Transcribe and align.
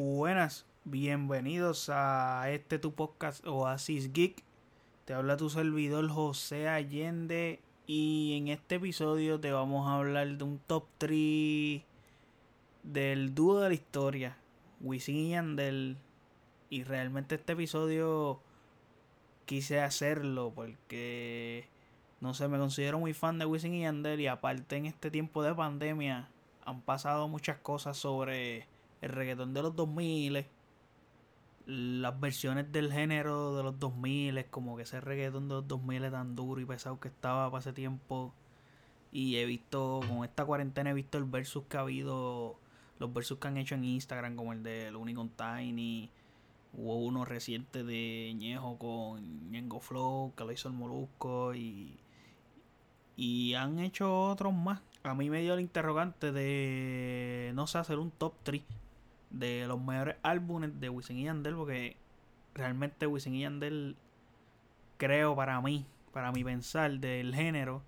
Buenas, 0.00 0.64
bienvenidos 0.84 1.90
a 1.92 2.48
este 2.52 2.78
tu 2.78 2.94
podcast 2.94 3.44
Oasis 3.44 4.12
Geek. 4.12 4.44
Te 5.04 5.12
habla 5.12 5.36
tu 5.36 5.50
servidor 5.50 6.08
José 6.08 6.68
Allende 6.68 7.58
y 7.88 8.36
en 8.36 8.46
este 8.46 8.76
episodio 8.76 9.40
te 9.40 9.50
vamos 9.50 9.88
a 9.88 9.96
hablar 9.96 10.38
de 10.38 10.44
un 10.44 10.60
top 10.68 10.84
3 10.98 11.82
del 12.84 13.34
dúo 13.34 13.58
de 13.58 13.70
la 13.70 13.74
historia, 13.74 14.36
Wisin 14.80 15.16
y 15.16 15.30
Yandel. 15.30 15.96
Y 16.70 16.84
realmente 16.84 17.34
este 17.34 17.54
episodio 17.54 18.40
quise 19.46 19.80
hacerlo 19.80 20.52
porque 20.54 21.66
no 22.20 22.34
sé, 22.34 22.46
me 22.46 22.58
considero 22.58 23.00
muy 23.00 23.14
fan 23.14 23.40
de 23.40 23.46
Wisin 23.46 23.74
y 23.74 23.80
Yandel 23.80 24.20
y 24.20 24.28
aparte 24.28 24.76
en 24.76 24.86
este 24.86 25.10
tiempo 25.10 25.42
de 25.42 25.56
pandemia 25.56 26.28
han 26.64 26.82
pasado 26.82 27.26
muchas 27.26 27.58
cosas 27.58 27.96
sobre 27.96 28.68
el 29.00 29.10
reggaetón 29.10 29.54
de 29.54 29.62
los 29.62 29.76
2000, 29.76 30.46
las 31.66 32.18
versiones 32.18 32.72
del 32.72 32.92
género 32.92 33.56
de 33.56 33.62
los 33.62 33.78
2000, 33.78 34.46
como 34.46 34.76
que 34.76 34.82
ese 34.84 35.00
reggaetón 35.00 35.48
de 35.48 35.56
los 35.56 35.68
2000 35.68 36.10
tan 36.10 36.34
duro 36.34 36.60
y 36.60 36.64
pesado 36.64 36.98
que 36.98 37.08
estaba 37.08 37.50
para 37.50 37.60
ese 37.60 37.72
tiempo. 37.72 38.32
Y 39.12 39.36
he 39.36 39.44
visto, 39.44 40.00
con 40.08 40.24
esta 40.24 40.44
cuarentena 40.44 40.90
he 40.90 40.94
visto 40.94 41.18
el 41.18 41.24
versus 41.24 41.64
que 41.68 41.76
ha 41.76 41.80
habido, 41.80 42.58
los 42.98 43.12
versus 43.12 43.38
que 43.38 43.48
han 43.48 43.56
hecho 43.56 43.74
en 43.74 43.84
Instagram, 43.84 44.36
como 44.36 44.52
el 44.52 44.62
de 44.62 44.94
Unicorn 44.94 45.30
Tiny. 45.30 46.10
Hubo 46.74 46.96
uno 46.96 47.24
reciente 47.24 47.84
de 47.84 48.34
Ñejo 48.36 48.78
con 48.78 49.50
Ñengo 49.50 49.80
Flow, 49.80 50.34
que 50.36 50.44
lo 50.44 50.52
hizo 50.52 50.68
el 50.68 50.74
Molusco. 50.74 51.54
Y, 51.54 51.98
y 53.16 53.54
han 53.54 53.78
hecho 53.78 54.28
otros 54.30 54.54
más. 54.54 54.80
A 55.02 55.14
mí 55.14 55.30
me 55.30 55.40
dio 55.40 55.54
el 55.54 55.60
interrogante 55.60 56.32
de, 56.32 57.52
no 57.54 57.66
sé, 57.66 57.78
hacer 57.78 57.98
un 57.98 58.10
top 58.10 58.34
3 58.42 58.62
de 59.30 59.66
los 59.66 59.80
mejores 59.80 60.16
álbumes 60.22 60.80
de 60.80 60.88
Wisin 60.88 61.18
y 61.18 61.24
Yandel, 61.24 61.54
porque 61.54 61.96
realmente 62.54 63.06
Wisin 63.06 63.34
y 63.34 63.40
Yandel, 63.40 63.96
creo 64.96 65.36
para 65.36 65.60
mí, 65.60 65.86
para 66.12 66.32
mi 66.32 66.44
pensar 66.44 66.98
del 66.98 67.34
género, 67.34 67.82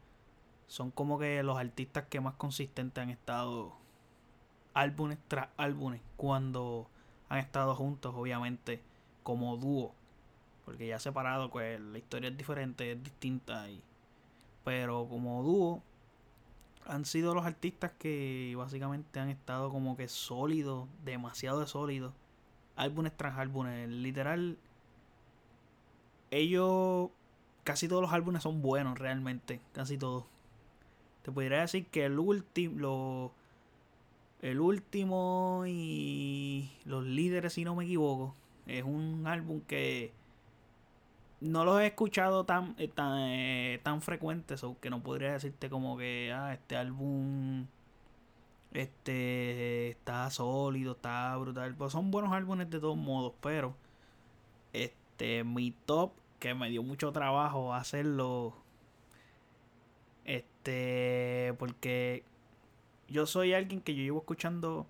son 0.66 0.90
como 0.90 1.18
que 1.18 1.42
los 1.42 1.58
artistas 1.58 2.04
que 2.08 2.20
más 2.20 2.34
consistentes 2.34 3.02
han 3.02 3.10
estado 3.10 3.76
álbumes 4.74 5.18
tras 5.28 5.48
álbumes 5.56 6.00
cuando 6.16 6.88
han 7.28 7.38
estado 7.38 7.74
juntos, 7.74 8.14
obviamente, 8.14 8.80
como 9.22 9.56
dúo. 9.56 9.94
Porque 10.64 10.86
ya 10.86 10.98
separado, 10.98 11.50
pues 11.50 11.80
la 11.80 11.98
historia 11.98 12.30
es 12.30 12.36
diferente, 12.36 12.92
es 12.92 13.02
distinta. 13.02 13.68
Y, 13.68 13.82
pero 14.64 15.08
como 15.08 15.42
dúo, 15.42 15.82
han 16.90 17.04
sido 17.04 17.34
los 17.34 17.46
artistas 17.46 17.92
que 17.98 18.54
básicamente 18.56 19.20
han 19.20 19.30
estado 19.30 19.70
como 19.70 19.96
que 19.96 20.08
sólidos, 20.08 20.88
demasiado 21.04 21.66
sólidos. 21.66 22.12
Álbumes 22.76 23.16
tras 23.16 23.38
álbumes. 23.38 23.88
Literal, 23.88 24.58
ellos, 26.30 27.10
casi 27.64 27.88
todos 27.88 28.02
los 28.02 28.12
álbumes 28.12 28.42
son 28.42 28.60
buenos 28.60 28.98
realmente, 28.98 29.60
casi 29.72 29.96
todos. 29.96 30.24
Te 31.22 31.30
podría 31.30 31.60
decir 31.60 31.86
que 31.86 32.06
el 32.06 32.18
último, 32.18 33.32
el 34.42 34.60
último 34.60 35.64
y 35.66 36.72
los 36.84 37.04
líderes, 37.04 37.52
si 37.52 37.64
no 37.64 37.76
me 37.76 37.84
equivoco, 37.84 38.34
es 38.66 38.82
un 38.82 39.26
álbum 39.26 39.60
que 39.60 40.12
no 41.40 41.64
los 41.64 41.80
he 41.80 41.86
escuchado 41.86 42.44
tan 42.44 42.74
eh, 42.78 42.88
tan, 42.88 43.18
eh, 43.18 43.80
tan 43.82 44.02
frecuentes 44.02 44.62
o 44.64 44.78
que 44.80 44.90
no 44.90 45.02
podría 45.02 45.32
decirte 45.32 45.70
como 45.70 45.96
que 45.96 46.32
ah, 46.34 46.52
este 46.52 46.76
álbum 46.76 47.66
este 48.72 49.90
está 49.90 50.30
sólido 50.30 50.92
está 50.92 51.36
brutal. 51.36 51.74
Pues 51.74 51.92
son 51.92 52.10
buenos 52.10 52.32
álbumes 52.32 52.70
de 52.70 52.80
todos 52.80 52.96
modos 52.96 53.32
pero 53.40 53.74
este 54.72 55.44
mi 55.44 55.72
top 55.86 56.12
que 56.38 56.54
me 56.54 56.70
dio 56.70 56.82
mucho 56.82 57.12
trabajo 57.12 57.74
hacerlo 57.74 58.54
este 60.24 61.54
porque 61.58 62.24
yo 63.08 63.26
soy 63.26 63.54
alguien 63.54 63.80
que 63.80 63.94
yo 63.94 64.02
llevo 64.02 64.20
escuchando 64.20 64.86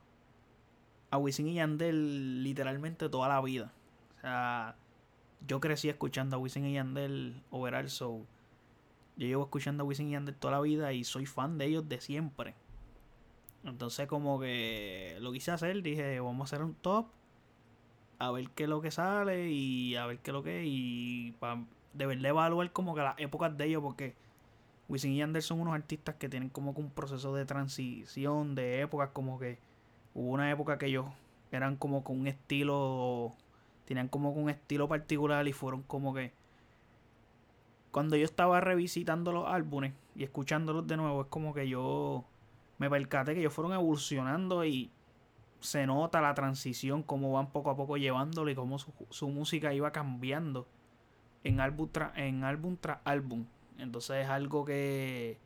a 1.11 1.19
Wisin 1.19 1.49
y 1.49 1.55
Yandel 1.55 2.43
literalmente 2.43 3.09
toda 3.09 3.29
la 3.29 3.41
vida. 3.41 3.73
O 4.19 4.21
sea 4.21 4.77
yo 5.47 5.61
crecí 5.61 5.89
escuchando 5.89 6.37
a 6.37 6.39
Wisin 6.39 6.67
y 6.67 6.75
Yandel 6.75 7.43
overall, 7.51 7.89
so 7.89 8.27
yo 9.17 9.27
llevo 9.27 9.45
escuchando 9.45 9.83
a 9.83 9.87
Wisin 9.87 10.09
y 10.09 10.13
Yandel 10.13 10.37
toda 10.37 10.53
la 10.53 10.61
vida 10.61 10.93
y 10.93 11.05
soy 11.05 11.27
fan 11.27 11.59
de 11.59 11.67
ellos 11.67 11.89
de 11.89 12.01
siempre. 12.01 12.55
Entonces 13.65 14.07
como 14.07 14.41
que 14.41 15.19
lo 15.21 15.33
quise 15.33 15.51
hacer, 15.51 15.83
dije, 15.83 16.21
vamos 16.21 16.41
a 16.41 16.45
hacer 16.55 16.65
un 16.65 16.75
top, 16.75 17.07
a 18.19 18.31
ver 18.31 18.51
qué 18.51 18.65
es 18.65 18.69
lo 18.69 18.81
que 18.81 18.91
sale 18.91 19.51
y 19.51 19.97
a 19.97 20.07
ver 20.07 20.19
qué 20.19 20.31
es 20.31 20.35
lo 20.35 20.43
que 20.43 20.65
y 20.65 21.33
para 21.39 21.63
de 21.93 22.05
evaluar 22.05 22.73
como 22.73 22.95
que 22.95 23.01
las 23.01 23.19
épocas 23.19 23.57
de 23.57 23.65
ellos 23.65 23.83
porque 23.83 24.15
Wisin 24.89 25.13
y 25.13 25.19
Yandel 25.19 25.43
son 25.43 25.61
unos 25.61 25.75
artistas 25.75 26.15
que 26.17 26.29
tienen 26.29 26.49
como 26.49 26.75
que 26.75 26.81
un 26.81 26.91
proceso 26.91 27.35
de 27.35 27.45
transición 27.45 28.55
de 28.55 28.83
épocas 28.83 29.11
como 29.13 29.39
que 29.39 29.59
hubo 30.15 30.31
una 30.31 30.51
época 30.51 30.79
que 30.79 30.87
ellos 30.87 31.07
eran 31.53 31.77
como 31.77 32.05
con 32.05 32.21
un 32.21 32.27
estilo 32.27 33.35
tenían 33.91 34.07
como 34.07 34.31
un 34.31 34.49
estilo 34.49 34.87
particular 34.87 35.49
y 35.49 35.53
fueron 35.53 35.83
como 35.83 36.15
que 36.15 36.33
cuando 37.91 38.15
yo 38.15 38.25
estaba 38.25 38.61
revisitando 38.61 39.33
los 39.33 39.49
álbumes 39.49 39.95
y 40.15 40.23
escuchándolos 40.23 40.87
de 40.87 40.97
nuevo 40.97 41.23
es 41.23 41.27
como 41.27 41.53
que 41.53 41.69
yo 41.69 42.25
me 42.79 42.89
percaté 42.89 43.35
que 43.35 43.41
ellos 43.41 43.53
fueron 43.53 43.73
evolucionando 43.73 44.65
y 44.65 44.93
se 45.59 45.89
nota 45.89 46.21
la 46.21 46.35
transición 46.35 47.03
cómo 47.03 47.33
van 47.33 47.51
poco 47.51 47.69
a 47.69 47.77
poco 47.77 47.97
llevándolo 47.97 48.49
y 48.49 48.55
cómo 48.55 48.79
su, 48.79 49.29
música 49.29 49.75
iba 49.75 49.91
cambiando 49.91 50.69
en 51.43 51.59
álbum 51.59 51.89
en 52.15 52.45
álbum 52.45 52.77
tras 52.81 53.01
álbum. 53.05 53.45
Entonces 53.77 54.25
es 54.25 54.31
algo 54.31 54.65
que 54.65 55.37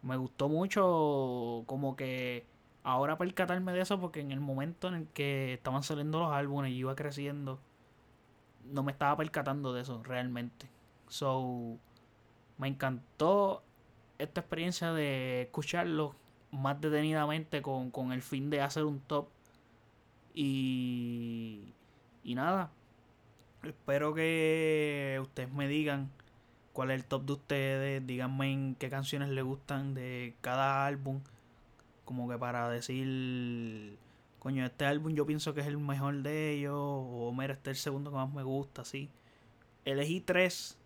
me 0.00 0.16
gustó 0.16 0.48
mucho 0.48 1.64
como 1.66 1.96
que 1.96 2.46
ahora 2.84 3.16
percatarme 3.18 3.72
de 3.72 3.80
eso 3.80 4.00
porque 4.00 4.20
en 4.20 4.32
el 4.32 4.40
momento 4.40 4.88
en 4.88 4.94
el 4.94 5.06
que 5.08 5.54
estaban 5.54 5.82
saliendo 5.82 6.20
los 6.20 6.32
álbumes 6.32 6.72
y 6.72 6.76
iba 6.76 6.94
creciendo, 6.94 7.60
no 8.64 8.82
me 8.82 8.92
estaba 8.92 9.16
percatando 9.16 9.72
de 9.72 9.82
eso 9.82 10.02
realmente. 10.02 10.68
So, 11.08 11.78
me 12.58 12.68
encantó 12.68 13.62
esta 14.18 14.40
experiencia 14.40 14.92
de 14.92 15.42
escucharlo 15.42 16.14
más 16.50 16.80
detenidamente 16.80 17.62
con, 17.62 17.90
con 17.90 18.12
el 18.12 18.22
fin 18.22 18.50
de 18.50 18.60
hacer 18.60 18.84
un 18.84 19.00
top. 19.00 19.28
Y, 20.34 21.72
y 22.24 22.34
nada, 22.34 22.70
espero 23.62 24.14
que 24.14 25.18
ustedes 25.22 25.52
me 25.52 25.68
digan 25.68 26.10
cuál 26.72 26.90
es 26.90 27.00
el 27.00 27.04
top 27.04 27.24
de 27.24 27.32
ustedes, 27.32 28.06
díganme 28.06 28.52
en 28.52 28.74
qué 28.76 28.88
canciones 28.88 29.28
les 29.28 29.44
gustan 29.44 29.94
de 29.94 30.34
cada 30.40 30.86
álbum 30.86 31.20
como 32.04 32.28
que 32.28 32.38
para 32.38 32.68
decir, 32.68 33.96
coño, 34.38 34.64
este 34.64 34.84
álbum 34.84 35.14
yo 35.14 35.26
pienso 35.26 35.54
que 35.54 35.60
es 35.60 35.66
el 35.66 35.78
mejor 35.78 36.22
de 36.22 36.52
ellos, 36.52 36.74
o 36.76 37.32
mira, 37.36 37.54
este 37.54 37.70
es 37.70 37.78
el 37.78 37.82
segundo 37.82 38.10
que 38.10 38.16
más 38.16 38.32
me 38.32 38.42
gusta, 38.42 38.82
así. 38.82 39.08
Elegí 39.84 40.20
tres, 40.20 40.78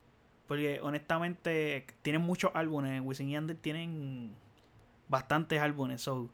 porque 0.47 0.81
honestamente 0.83 1.87
tienen 2.03 2.23
muchos 2.23 2.51
álbumes, 2.55 3.03
Wisin 3.05 3.51
y 3.51 3.55
tienen 3.55 4.35
bastantes 5.09 5.61
álbumes, 5.61 6.03
so 6.03 6.31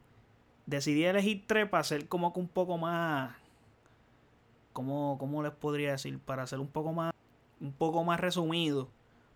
decidí 0.65 1.03
elegir 1.05 1.43
tres 1.47 1.67
para 1.69 1.83
ser 1.83 2.07
como 2.07 2.33
que 2.33 2.39
un 2.39 2.47
poco 2.47 2.77
más, 2.77 3.35
como, 4.73 5.17
¿cómo 5.19 5.43
les 5.43 5.51
podría 5.51 5.91
decir? 5.91 6.19
Para 6.19 6.47
ser 6.47 6.59
un 6.59 6.67
poco 6.67 6.93
más, 6.93 7.13
un 7.59 7.73
poco 7.73 8.03
más 8.03 8.19
resumido. 8.19 8.89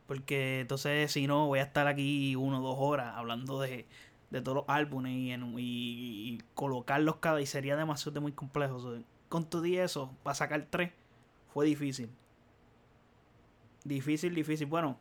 Porque 0.08 0.62
entonces 0.62 1.12
si 1.12 1.28
no 1.28 1.48
voy 1.48 1.60
a 1.60 1.64
estar 1.64 1.86
aquí 1.88 2.36
uno 2.36 2.60
o 2.60 2.62
dos 2.62 2.78
horas 2.80 3.14
hablando 3.18 3.60
de, 3.60 3.86
de 4.30 4.42
todos 4.42 4.58
los 4.58 4.66
álbumes 4.68 5.14
y, 5.14 5.34
y, 5.34 6.42
colocarlos 6.54 7.18
cada 7.18 7.42
y 7.42 7.46
sería 7.46 7.76
demasiado 7.76 8.22
muy 8.22 8.32
complejo. 8.34 8.80
con 9.30 9.46
todo 9.50 9.66
y 9.66 9.78
eso, 9.78 10.12
para 10.24 10.36
sacar 10.36 10.68
tres, 10.70 10.92
fue 11.54 11.66
difícil. 11.66 12.10
Difícil, 13.84 14.36
difícil. 14.36 14.68
Bueno, 14.68 14.98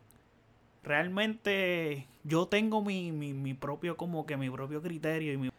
realmente 0.83 2.07
yo 2.23 2.47
tengo 2.47 2.81
mi, 2.81 3.11
mi, 3.11 3.33
mi 3.33 3.53
propio, 3.53 3.97
como 3.97 4.25
que 4.25 4.37
mi 4.37 4.49
propio 4.49 4.81
criterio 4.81 5.33
y 5.33 5.37
mi 5.37 5.49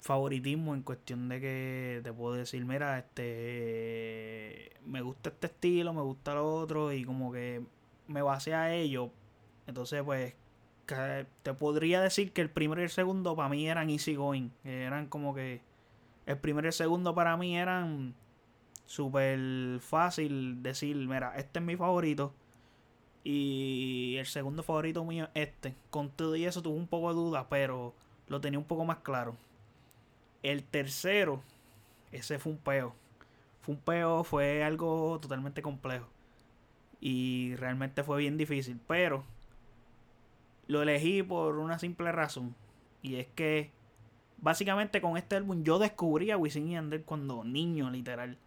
favoritismo 0.00 0.74
en 0.74 0.82
cuestión 0.82 1.28
de 1.28 1.40
que 1.40 2.00
te 2.04 2.12
puedo 2.12 2.34
decir, 2.34 2.64
mira, 2.64 2.98
este 2.98 4.72
me 4.86 5.02
gusta 5.02 5.30
este 5.30 5.48
estilo, 5.48 5.92
me 5.92 6.02
gusta 6.02 6.34
lo 6.34 6.54
otro 6.54 6.92
y 6.92 7.04
como 7.04 7.32
que 7.32 7.62
me 8.06 8.22
base 8.22 8.54
a 8.54 8.74
ello. 8.74 9.10
Entonces, 9.66 10.02
pues 10.02 10.34
te 11.42 11.54
podría 11.54 12.00
decir 12.00 12.32
que 12.32 12.40
el 12.40 12.50
primero 12.50 12.80
y 12.80 12.84
el 12.84 12.90
segundo 12.90 13.36
para 13.36 13.48
mí 13.48 13.68
eran 13.68 13.90
easy 13.90 14.14
going. 14.14 14.50
Eran 14.64 15.06
como 15.06 15.34
que. 15.34 15.60
El 16.26 16.38
primero 16.38 16.66
y 16.66 16.68
el 16.68 16.74
segundo 16.74 17.14
para 17.14 17.36
mí 17.36 17.56
eran 17.56 18.14
súper 18.86 19.80
fácil 19.80 20.62
decir, 20.62 20.96
mira, 20.96 21.34
este 21.36 21.58
es 21.58 21.64
mi 21.64 21.76
favorito. 21.76 22.34
Y 23.24 24.16
el 24.18 24.26
segundo 24.26 24.62
favorito 24.62 25.04
mío 25.04 25.28
es 25.34 25.48
este. 25.48 25.74
Con 25.90 26.10
todo 26.10 26.36
y 26.36 26.44
eso 26.44 26.62
tuve 26.62 26.78
un 26.78 26.86
poco 26.86 27.08
de 27.08 27.14
duda, 27.14 27.48
pero 27.48 27.94
lo 28.28 28.40
tenía 28.40 28.58
un 28.58 28.64
poco 28.64 28.84
más 28.84 28.98
claro. 28.98 29.36
El 30.42 30.64
tercero, 30.64 31.42
ese 32.12 32.38
fue 32.38 32.52
un 32.52 32.58
peo. 32.58 32.94
fue 33.60 33.74
un 33.74 33.80
peo, 33.80 34.24
fue 34.24 34.64
algo 34.64 35.18
totalmente 35.20 35.62
complejo. 35.62 36.06
Y 37.00 37.54
realmente 37.56 38.02
fue 38.02 38.18
bien 38.18 38.36
difícil. 38.38 38.80
Pero 38.86 39.24
lo 40.68 40.82
elegí 40.82 41.22
por 41.22 41.58
una 41.58 41.78
simple 41.78 42.12
razón. 42.12 42.54
Y 43.02 43.16
es 43.16 43.26
que 43.28 43.72
básicamente 44.38 45.00
con 45.00 45.16
este 45.16 45.36
álbum 45.36 45.64
yo 45.64 45.78
descubrí 45.78 46.30
a 46.30 46.36
Wisin 46.36 46.68
y 46.68 46.72
Yandel 46.72 47.02
cuando 47.02 47.42
niño, 47.42 47.90
literal. 47.90 48.38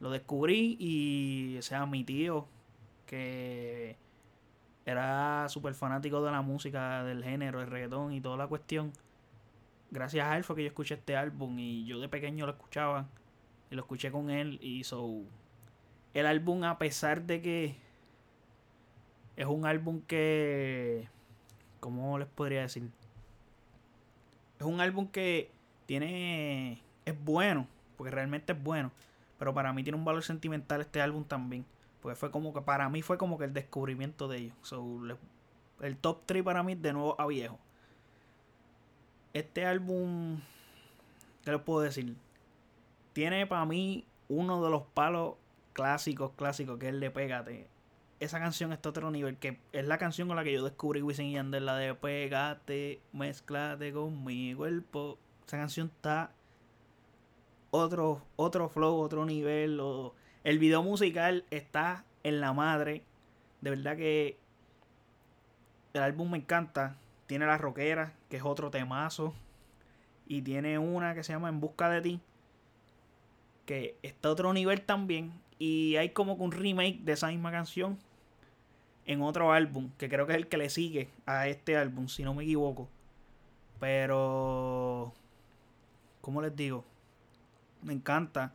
Lo 0.00 0.10
descubrí 0.10 0.76
y, 0.78 1.58
o 1.58 1.62
sea, 1.62 1.86
mi 1.86 2.04
tío, 2.04 2.46
que 3.06 3.96
era 4.84 5.48
súper 5.48 5.74
fanático 5.74 6.22
de 6.24 6.30
la 6.30 6.42
música, 6.42 7.02
del 7.04 7.24
género, 7.24 7.60
el 7.60 7.68
reggaetón 7.68 8.12
y 8.12 8.20
toda 8.20 8.36
la 8.36 8.46
cuestión. 8.46 8.92
Gracias 9.90 10.26
a 10.26 10.36
él 10.36 10.44
fue 10.44 10.56
que 10.56 10.62
yo 10.62 10.68
escuché 10.68 10.94
este 10.94 11.16
álbum 11.16 11.58
y 11.58 11.84
yo 11.84 12.00
de 12.00 12.08
pequeño 12.08 12.46
lo 12.46 12.52
escuchaba 12.52 13.08
y 13.70 13.74
lo 13.74 13.82
escuché 13.82 14.10
con 14.10 14.30
él 14.30 14.58
y 14.62 14.84
so 14.84 15.22
el 16.14 16.26
álbum 16.26 16.64
a 16.64 16.78
pesar 16.78 17.22
de 17.22 17.42
que 17.42 17.76
es 19.36 19.46
un 19.46 19.66
álbum 19.66 20.02
que 20.02 21.08
¿cómo 21.08 21.15
les 21.15 21.15
podría 22.36 22.60
decir? 22.60 22.88
Es 24.60 24.66
un 24.66 24.80
álbum 24.80 25.08
que 25.08 25.50
tiene 25.86 26.82
es 27.04 27.24
bueno, 27.24 27.66
porque 27.96 28.12
realmente 28.12 28.52
es 28.52 28.62
bueno, 28.62 28.92
pero 29.38 29.52
para 29.52 29.72
mí 29.72 29.82
tiene 29.82 29.98
un 29.98 30.04
valor 30.04 30.22
sentimental 30.22 30.80
este 30.80 31.00
álbum 31.00 31.24
también, 31.24 31.64
porque 32.00 32.14
fue 32.14 32.30
como 32.30 32.54
que 32.54 32.60
para 32.60 32.88
mí 32.88 33.02
fue 33.02 33.18
como 33.18 33.38
que 33.38 33.44
el 33.44 33.52
descubrimiento 33.52 34.28
de 34.28 34.38
ellos. 34.38 34.56
So, 34.62 35.00
el 35.80 35.96
top 35.96 36.22
3 36.26 36.42
para 36.44 36.62
mí 36.62 36.74
de 36.74 36.92
nuevo 36.92 37.20
a 37.20 37.26
viejo. 37.26 37.58
Este 39.32 39.66
álbum 39.66 40.38
¿qué 41.46 41.52
les 41.52 41.60
puedo 41.60 41.80
decir? 41.80 42.16
Tiene 43.12 43.46
para 43.46 43.64
mí 43.64 44.04
uno 44.28 44.62
de 44.64 44.68
los 44.70 44.82
palos 44.82 45.34
clásicos, 45.72 46.32
clásicos, 46.36 46.76
que 46.78 46.88
es 46.88 46.92
el 46.92 47.00
de 47.00 47.10
Pégate. 47.10 47.68
Esa 48.18 48.38
canción 48.38 48.72
está 48.72 48.88
a 48.88 48.90
otro 48.90 49.10
nivel, 49.10 49.36
que 49.36 49.60
es 49.72 49.86
la 49.86 49.98
canción 49.98 50.28
con 50.28 50.36
la 50.36 50.44
que 50.44 50.52
yo 50.52 50.64
descubrí 50.64 51.02
Wisin 51.02 51.26
y 51.26 51.32
Yandel, 51.32 51.66
la 51.66 51.76
de 51.76 51.94
Pégate, 51.94 53.00
mezclate 53.12 53.92
con 53.92 54.24
mi 54.24 54.54
cuerpo. 54.54 55.18
Esa 55.46 55.58
canción 55.58 55.92
está 55.94 56.32
otro, 57.70 58.22
otro 58.36 58.68
flow, 58.68 58.96
otro 58.96 59.26
nivel. 59.26 59.80
el 60.44 60.58
video 60.58 60.82
musical 60.82 61.44
está 61.50 62.04
en 62.22 62.40
la 62.40 62.52
madre. 62.54 63.02
De 63.60 63.70
verdad 63.70 63.96
que 63.96 64.38
el 65.92 66.02
álbum 66.02 66.30
me 66.30 66.38
encanta. 66.38 66.96
Tiene 67.26 67.44
la 67.44 67.58
rockera, 67.58 68.14
que 68.30 68.38
es 68.38 68.44
otro 68.44 68.70
temazo. 68.70 69.34
Y 70.26 70.42
tiene 70.42 70.78
una 70.78 71.14
que 71.14 71.22
se 71.22 71.32
llama 71.32 71.50
En 71.50 71.60
Busca 71.60 71.90
de 71.90 72.00
Ti 72.00 72.20
que 73.66 73.98
está 74.02 74.28
a 74.28 74.32
otro 74.32 74.54
nivel 74.54 74.80
también. 74.80 75.32
Y 75.58 75.96
hay 75.96 76.10
como 76.10 76.38
que 76.38 76.44
un 76.44 76.52
remake 76.52 77.00
de 77.02 77.12
esa 77.12 77.28
misma 77.28 77.50
canción 77.50 77.98
en 79.06 79.22
otro 79.22 79.52
álbum, 79.52 79.90
que 79.98 80.08
creo 80.08 80.26
que 80.26 80.32
es 80.32 80.38
el 80.38 80.48
que 80.48 80.56
le 80.56 80.68
sigue 80.68 81.08
a 81.26 81.48
este 81.48 81.76
álbum, 81.76 82.08
si 82.08 82.24
no 82.24 82.34
me 82.34 82.42
equivoco. 82.42 82.88
Pero, 83.78 85.12
¿cómo 86.20 86.42
les 86.42 86.54
digo? 86.54 86.84
Me 87.82 87.92
encanta. 87.92 88.52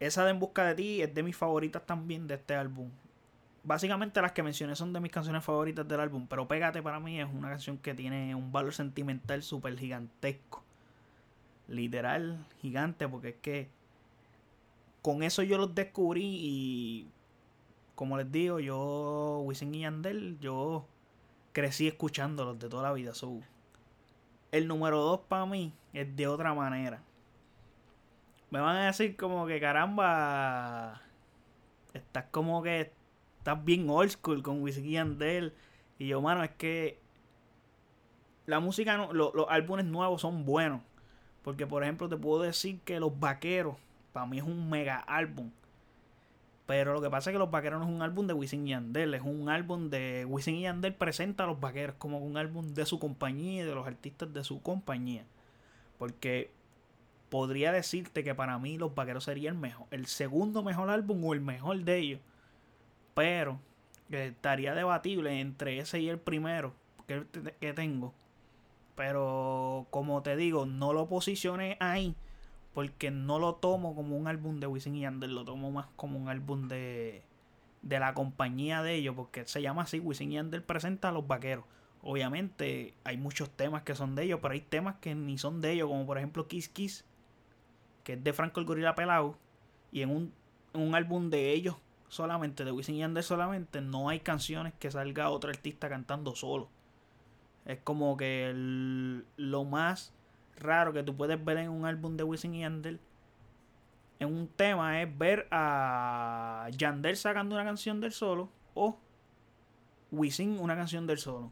Esa 0.00 0.24
de 0.24 0.30
En 0.30 0.40
Busca 0.40 0.64
de 0.64 0.74
Ti 0.74 1.02
es 1.02 1.14
de 1.14 1.22
mis 1.22 1.36
favoritas 1.36 1.84
también 1.84 2.26
de 2.26 2.34
este 2.34 2.54
álbum. 2.54 2.90
Básicamente 3.64 4.20
las 4.20 4.32
que 4.32 4.42
mencioné 4.42 4.74
son 4.74 4.92
de 4.92 5.00
mis 5.00 5.12
canciones 5.12 5.44
favoritas 5.44 5.86
del 5.86 6.00
álbum, 6.00 6.26
pero 6.26 6.48
Pégate 6.48 6.82
para 6.82 6.98
mí 6.98 7.20
es 7.20 7.28
una 7.32 7.50
canción 7.50 7.78
que 7.78 7.94
tiene 7.94 8.34
un 8.34 8.50
valor 8.50 8.74
sentimental 8.74 9.42
súper 9.42 9.78
gigantesco. 9.78 10.64
Literal, 11.68 12.44
gigante, 12.60 13.06
porque 13.06 13.28
es 13.28 13.36
que 13.36 13.68
con 15.02 15.22
eso 15.22 15.42
yo 15.42 15.58
los 15.58 15.74
descubrí 15.74 16.24
y 16.24 17.08
como 17.94 18.16
les 18.16 18.30
digo, 18.30 18.60
yo, 18.60 19.42
Wisin 19.44 19.74
y 19.74 19.80
Yandel, 19.80 20.38
yo 20.40 20.86
crecí 21.52 21.88
escuchándolos 21.88 22.58
de 22.58 22.68
toda 22.68 22.84
la 22.84 22.92
vida. 22.92 23.14
So, 23.14 23.40
el 24.50 24.68
número 24.68 25.00
dos 25.00 25.20
para 25.20 25.46
mí 25.46 25.72
es 25.92 26.14
de 26.16 26.26
otra 26.26 26.54
manera. 26.54 27.02
Me 28.50 28.60
van 28.60 28.76
a 28.76 28.86
decir 28.86 29.16
como 29.16 29.46
que 29.46 29.60
caramba, 29.60 31.02
estás 31.94 32.26
como 32.30 32.62
que 32.62 32.92
estás 33.38 33.64
bien 33.64 33.88
old 33.88 34.10
school 34.10 34.42
con 34.42 34.62
Wisin 34.62 34.86
y 34.86 34.92
Yandel. 34.92 35.54
Y 35.98 36.08
yo, 36.08 36.20
mano, 36.20 36.42
es 36.44 36.50
que 36.50 36.98
la 38.46 38.60
música, 38.60 38.96
los 39.12 39.46
álbumes 39.48 39.84
nuevos 39.84 40.20
son 40.20 40.44
buenos. 40.44 40.82
Porque, 41.42 41.66
por 41.66 41.82
ejemplo, 41.82 42.08
te 42.08 42.16
puedo 42.16 42.42
decir 42.42 42.80
que 42.80 43.00
Los 43.00 43.18
Vaqueros 43.18 43.76
para 44.12 44.26
mí 44.26 44.38
es 44.38 44.44
un 44.44 44.70
mega 44.70 44.98
álbum. 44.98 45.50
Pero 46.72 46.94
lo 46.94 47.02
que 47.02 47.10
pasa 47.10 47.28
es 47.28 47.34
que 47.34 47.38
Los 47.38 47.50
Vaqueros 47.50 47.80
no 47.80 47.86
es 47.86 47.94
un 47.94 48.00
álbum 48.00 48.26
de 48.26 48.32
Wisin 48.32 48.66
y 48.66 48.70
Yandel, 48.70 49.12
es 49.12 49.20
un 49.20 49.50
álbum 49.50 49.90
de 49.90 50.24
Wisin 50.24 50.54
y 50.54 50.62
Yandel 50.62 50.94
presenta 50.94 51.44
a 51.44 51.46
Los 51.46 51.60
Vaqueros 51.60 51.96
como 51.98 52.16
un 52.16 52.38
álbum 52.38 52.72
de 52.72 52.86
su 52.86 52.98
compañía 52.98 53.62
y 53.62 53.66
de 53.66 53.74
los 53.74 53.86
artistas 53.86 54.32
de 54.32 54.42
su 54.42 54.62
compañía. 54.62 55.26
Porque 55.98 56.50
podría 57.28 57.72
decirte 57.72 58.24
que 58.24 58.34
para 58.34 58.58
mí 58.58 58.78
Los 58.78 58.94
Vaqueros 58.94 59.24
sería 59.24 59.50
el 59.50 59.54
mejor, 59.54 59.86
el 59.90 60.06
segundo 60.06 60.62
mejor 60.62 60.88
álbum 60.88 61.22
o 61.26 61.34
el 61.34 61.42
mejor 61.42 61.76
de 61.80 61.98
ellos. 61.98 62.20
Pero 63.12 63.60
estaría 64.10 64.74
debatible 64.74 65.40
entre 65.40 65.76
ese 65.76 66.00
y 66.00 66.08
el 66.08 66.20
primero 66.20 66.72
que, 67.06 67.26
que 67.60 67.74
tengo. 67.74 68.14
Pero 68.96 69.88
como 69.90 70.22
te 70.22 70.36
digo, 70.36 70.64
no 70.64 70.94
lo 70.94 71.06
posicioné 71.06 71.76
ahí 71.80 72.16
porque 72.74 73.10
no 73.10 73.38
lo 73.38 73.56
tomo 73.56 73.94
como 73.94 74.16
un 74.16 74.28
álbum 74.28 74.60
de 74.60 74.66
Wisin 74.66 74.96
y 74.96 75.00
Yandel, 75.00 75.34
lo 75.34 75.44
tomo 75.44 75.70
más 75.70 75.86
como 75.96 76.18
un 76.18 76.28
álbum 76.28 76.68
de, 76.68 77.22
de 77.82 77.98
la 77.98 78.14
compañía 78.14 78.82
de 78.82 78.94
ellos, 78.94 79.14
porque 79.14 79.46
se 79.46 79.60
llama 79.60 79.82
así, 79.82 79.98
Wisin 80.00 80.32
y 80.32 80.34
Yandel 80.36 80.62
presenta 80.62 81.10
a 81.10 81.12
los 81.12 81.26
vaqueros. 81.26 81.64
Obviamente 82.02 82.94
hay 83.04 83.16
muchos 83.16 83.50
temas 83.50 83.82
que 83.82 83.94
son 83.94 84.14
de 84.14 84.24
ellos, 84.24 84.40
pero 84.42 84.54
hay 84.54 84.60
temas 84.60 84.96
que 84.96 85.14
ni 85.14 85.38
son 85.38 85.60
de 85.60 85.72
ellos, 85.72 85.88
como 85.88 86.06
por 86.06 86.18
ejemplo 86.18 86.48
Kiss 86.48 86.68
Kiss, 86.68 87.04
que 88.04 88.14
es 88.14 88.24
de 88.24 88.32
Franco 88.32 88.60
el 88.60 88.66
Gorila 88.66 88.94
Pelado, 88.94 89.36
y 89.92 90.02
en 90.02 90.10
un, 90.10 90.32
un 90.72 90.94
álbum 90.94 91.30
de 91.30 91.52
ellos 91.52 91.76
solamente, 92.08 92.64
de 92.64 92.72
Wisin 92.72 92.96
y 92.96 92.98
Yandel 92.98 93.22
solamente, 93.22 93.80
no 93.80 94.08
hay 94.08 94.20
canciones 94.20 94.72
que 94.78 94.90
salga 94.90 95.30
otro 95.30 95.50
artista 95.50 95.88
cantando 95.88 96.34
solo. 96.34 96.68
Es 97.64 97.78
como 97.78 98.16
que 98.16 98.52
lo 99.36 99.64
más 99.64 100.12
raro 100.56 100.92
que 100.92 101.02
tú 101.02 101.16
puedes 101.16 101.42
ver 101.44 101.58
en 101.58 101.70
un 101.70 101.86
álbum 101.86 102.16
de 102.16 102.24
Wisin 102.24 102.54
y 102.54 102.60
Yandel 102.60 103.00
en 104.22 104.32
un 104.32 104.48
tema 104.48 105.02
es 105.02 105.18
ver 105.18 105.48
a 105.50 106.68
Yandel 106.76 107.16
sacando 107.16 107.56
una 107.56 107.64
canción 107.64 108.00
del 108.00 108.12
solo 108.12 108.48
o 108.74 108.96
Wisin 110.12 110.58
una 110.60 110.76
canción 110.76 111.06
del 111.06 111.18
solo. 111.18 111.50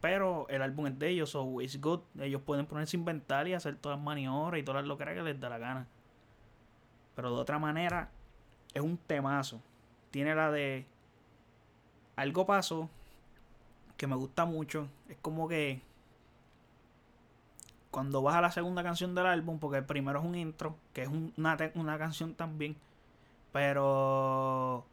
Pero 0.00 0.48
el 0.48 0.62
álbum 0.62 0.88
es 0.88 0.98
de 0.98 1.10
ellos, 1.10 1.30
so 1.30 1.60
it's 1.60 1.80
good. 1.80 2.00
Ellos 2.18 2.42
pueden 2.42 2.66
ponerse 2.66 2.96
a 2.96 2.98
inventar 2.98 3.46
y 3.46 3.54
hacer 3.54 3.76
todas 3.76 3.98
las 3.98 4.04
maniobras 4.04 4.60
y 4.60 4.64
todas 4.64 4.82
las 4.82 4.88
locuras 4.88 5.14
que 5.14 5.22
les 5.22 5.38
da 5.38 5.48
la 5.48 5.58
gana. 5.58 5.86
Pero 7.14 7.32
de 7.32 7.40
otra 7.40 7.60
manera, 7.60 8.10
es 8.74 8.82
un 8.82 8.96
temazo. 8.98 9.62
Tiene 10.10 10.34
la 10.34 10.50
de 10.50 10.86
Algo 12.16 12.46
pasó, 12.46 12.90
que 13.96 14.08
me 14.08 14.16
gusta 14.16 14.44
mucho. 14.44 14.88
Es 15.08 15.18
como 15.18 15.46
que 15.46 15.82
cuando 17.92 18.22
vas 18.22 18.34
a 18.34 18.40
la 18.40 18.50
segunda 18.50 18.82
canción 18.82 19.14
del 19.14 19.26
álbum, 19.26 19.58
porque 19.60 19.78
el 19.78 19.84
primero 19.84 20.18
es 20.18 20.24
un 20.24 20.34
intro, 20.34 20.76
que 20.94 21.02
es 21.02 21.08
una, 21.08 21.56
una 21.74 21.98
canción 21.98 22.34
también, 22.34 22.74
pero 23.52 24.86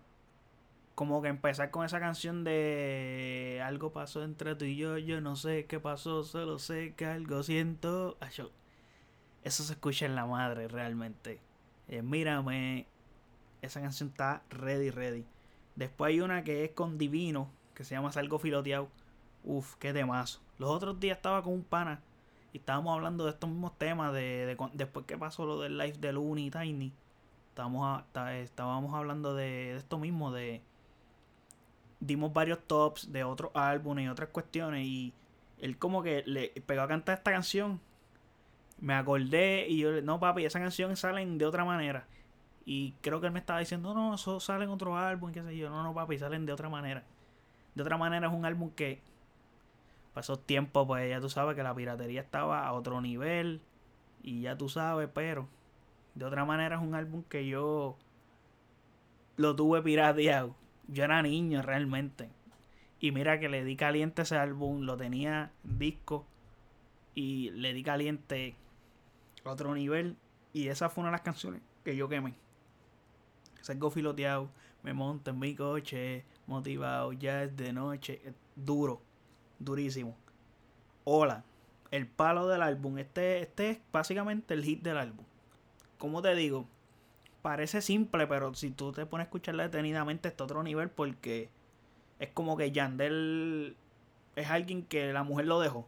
como 0.95 1.21
que 1.21 1.29
empezar 1.29 1.71
con 1.71 1.85
esa 1.85 2.01
canción 2.01 2.43
de 2.43 3.61
algo 3.63 3.93
pasó 3.93 4.21
entre 4.21 4.53
tú 4.55 4.65
y 4.65 4.75
yo, 4.75 4.97
yo 4.97 5.21
no 5.21 5.37
sé 5.37 5.65
qué 5.65 5.79
pasó, 5.79 6.25
solo 6.25 6.59
sé 6.59 6.93
que 6.95 7.05
algo 7.05 7.41
siento. 7.41 8.17
eso 8.19 9.63
se 9.63 9.73
escucha 9.73 10.05
en 10.05 10.15
la 10.15 10.25
madre 10.25 10.67
realmente. 10.67 11.39
Eh, 11.87 12.01
mírame, 12.01 12.85
esa 13.61 13.79
canción 13.79 14.09
está 14.09 14.43
ready, 14.49 14.89
ready. 14.89 15.25
Después 15.77 16.09
hay 16.09 16.19
una 16.19 16.43
que 16.43 16.65
es 16.65 16.71
con 16.71 16.97
Divino, 16.97 17.49
que 17.75 17.85
se 17.85 17.95
llama 17.95 18.11
Salgo 18.11 18.39
Filoteado. 18.39 18.89
Uf, 19.45 19.75
qué 19.75 19.93
temazo. 19.93 20.41
Los 20.57 20.69
otros 20.69 20.99
días 20.99 21.15
estaba 21.15 21.41
con 21.41 21.53
un 21.53 21.63
pana 21.63 22.01
y 22.53 22.57
estábamos 22.57 22.95
hablando 22.95 23.25
de 23.25 23.31
estos 23.31 23.49
mismos 23.49 23.77
temas 23.77 24.13
de, 24.13 24.57
después 24.73 25.05
que 25.05 25.17
pasó 25.17 25.45
lo 25.45 25.59
del 25.59 25.77
live 25.77 25.97
de 25.99 26.13
Looney 26.13 26.47
y 26.47 26.51
Tiny. 26.51 26.93
Estábamos, 27.49 28.03
estábamos 28.33 28.93
hablando 28.93 29.35
de, 29.35 29.75
esto 29.75 29.99
mismo, 29.99 30.31
de 30.31 30.61
dimos 31.99 32.31
varios 32.31 32.59
tops 32.65 33.11
de 33.11 33.23
otros 33.23 33.51
álbumes 33.53 34.05
y 34.05 34.07
otras 34.07 34.29
cuestiones 34.29 34.85
y 34.85 35.13
él 35.59 35.77
como 35.77 36.01
que 36.01 36.23
le 36.25 36.49
pegó 36.65 36.81
a 36.81 36.87
cantar 36.87 37.17
esta 37.17 37.31
canción. 37.31 37.79
Me 38.79 38.93
acordé 38.93 39.67
y 39.67 39.79
yo, 39.79 40.01
no 40.01 40.19
papi, 40.19 40.45
esa 40.45 40.59
canción 40.59 40.95
salen 40.95 41.37
de 41.37 41.45
otra 41.45 41.65
manera. 41.65 42.07
Y 42.65 42.93
creo 43.01 43.19
que 43.19 43.27
él 43.27 43.33
me 43.33 43.39
estaba 43.39 43.59
diciendo, 43.59 43.93
no, 43.93 44.15
eso 44.15 44.39
salen 44.39 44.69
otros 44.69 44.95
álbumes, 44.95 45.33
qué 45.33 45.43
sé 45.43 45.57
yo. 45.57 45.69
No, 45.69 45.83
no, 45.83 45.93
papi, 45.93 46.17
salen 46.17 46.45
de 46.45 46.53
otra 46.53 46.69
manera. 46.69 47.03
De 47.75 47.81
otra 47.81 47.97
manera 47.97 48.27
es 48.27 48.33
un 48.33 48.45
álbum 48.45 48.71
que 48.71 49.01
esos 50.19 50.45
tiempos, 50.45 50.85
pues 50.87 51.09
ya 51.09 51.19
tú 51.21 51.29
sabes 51.29 51.55
que 51.55 51.63
la 51.63 51.75
piratería 51.75 52.21
estaba 52.21 52.65
a 52.67 52.73
otro 52.73 53.01
nivel. 53.01 53.61
Y 54.23 54.41
ya 54.41 54.57
tú 54.57 54.69
sabes, 54.69 55.09
pero 55.13 55.47
De 56.15 56.25
otra 56.25 56.45
manera 56.45 56.75
es 56.75 56.81
un 56.81 56.95
álbum 56.95 57.23
que 57.23 57.47
yo 57.47 57.97
lo 59.37 59.55
tuve 59.55 59.81
pirateado. 59.81 60.55
Yo 60.87 61.03
era 61.03 61.21
niño 61.21 61.61
realmente. 61.61 62.29
Y 62.99 63.11
mira 63.11 63.39
que 63.39 63.47
le 63.49 63.63
di 63.63 63.75
caliente 63.75 64.23
ese 64.23 64.35
álbum, 64.35 64.81
lo 64.81 64.97
tenía 64.97 65.51
disco 65.63 66.25
y 67.15 67.51
le 67.51 67.73
di 67.73 67.83
caliente 67.83 68.55
a 69.45 69.51
otro 69.51 69.73
nivel. 69.73 70.17
Y 70.53 70.67
esa 70.67 70.89
fue 70.89 71.01
una 71.03 71.09
de 71.11 71.13
las 71.13 71.21
canciones 71.21 71.61
que 71.83 71.95
yo 71.95 72.09
quemé. 72.09 72.33
Salgo 73.61 73.89
filoteado, 73.91 74.49
me 74.83 74.93
monto 74.93 75.31
en 75.31 75.39
mi 75.39 75.55
coche, 75.55 76.25
motivado, 76.47 77.13
ya 77.13 77.43
es 77.43 77.55
de 77.55 77.71
noche. 77.73 78.21
Duro, 78.55 79.01
durísimo. 79.59 80.15
Hola, 81.03 81.43
el 81.91 82.07
palo 82.07 82.47
del 82.47 82.61
álbum. 82.61 82.97
Este, 82.97 83.41
este 83.41 83.69
es 83.71 83.79
básicamente 83.91 84.53
el 84.53 84.63
hit 84.63 84.81
del 84.81 84.97
álbum. 84.97 85.25
Como 85.97 86.21
te 86.21 86.33
digo, 86.35 86.65
parece 87.41 87.81
simple, 87.81 88.27
pero 88.27 88.53
si 88.53 88.71
tú 88.71 88.91
te 88.91 89.05
pones 89.05 89.25
a 89.25 89.27
escucharla 89.27 89.63
detenidamente, 89.63 90.29
está 90.29 90.43
otro 90.43 90.63
nivel 90.63 90.89
porque 90.89 91.49
es 92.19 92.29
como 92.29 92.57
que 92.57 92.71
Yandel 92.71 93.75
es 94.35 94.49
alguien 94.49 94.83
que 94.83 95.11
la 95.13 95.23
mujer 95.23 95.47
lo 95.47 95.59
dejó 95.59 95.87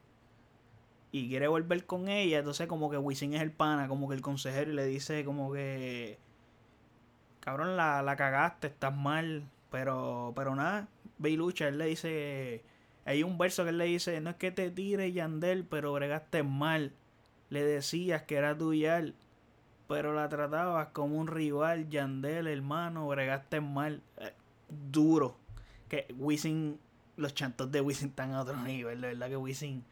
y 1.12 1.28
quiere 1.28 1.48
volver 1.48 1.86
con 1.86 2.08
ella, 2.08 2.40
entonces 2.40 2.68
como 2.68 2.90
que 2.90 2.98
Wisin 2.98 3.34
es 3.34 3.42
el 3.42 3.52
pana, 3.52 3.88
como 3.88 4.08
que 4.08 4.16
el 4.16 4.22
consejero 4.22 4.72
y 4.72 4.76
le 4.76 4.86
dice 4.86 5.26
como 5.26 5.52
que 5.52 6.18
cabrón 7.42 7.76
la, 7.76 8.02
la 8.02 8.16
cagaste, 8.16 8.68
estás 8.68 8.96
mal, 8.96 9.44
pero 9.70 10.32
pero 10.36 10.56
nada, 10.56 10.88
ve 11.18 11.32
y 11.32 11.38
lucha, 11.38 11.68
él 11.68 11.78
le 11.78 11.86
dice 11.86 12.64
hay 13.06 13.24
un 13.24 13.38
verso 13.38 13.64
que 13.64 13.70
él 13.70 13.78
le 13.78 13.86
dice, 13.86 14.20
no 14.22 14.32
es 14.32 14.36
que 14.36 14.52
te 14.52 14.70
tire 14.72 15.12
Yandel, 15.12 15.66
pero 15.66 15.94
bregaste 15.94 16.44
mal, 16.44 16.94
le 17.50 17.64
decías 17.64 18.24
que 18.24 18.36
era 18.36 18.58
tuya, 18.58 19.04
pero 19.88 20.14
la 20.14 20.30
tratabas 20.30 20.90
como 20.90 21.18
un 21.18 21.28
rival, 21.28 21.90
Yandel, 21.90 22.48
hermano, 22.48 23.08
bregaste 23.08 23.62
mal, 23.62 24.02
eh, 24.18 24.34
duro, 24.92 25.36
que 25.90 26.08
Wisin, 26.18 26.80
los 27.18 27.34
chantos 27.34 27.72
de 27.72 27.82
Wisin 27.82 28.10
están 28.10 28.34
a 28.34 28.42
otro 28.42 28.58
nivel, 28.58 29.02
de 29.02 29.08
verdad 29.08 29.30
que 29.30 29.38
Wisin 29.38 29.84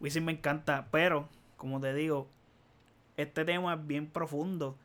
Wisin 0.00 0.24
me 0.24 0.32
encanta, 0.32 0.88
pero, 0.90 1.28
como 1.56 1.80
te 1.80 1.92
digo, 1.92 2.28
este 3.16 3.44
tema 3.44 3.74
es 3.74 3.86
bien 3.86 4.06
profundo. 4.06 4.76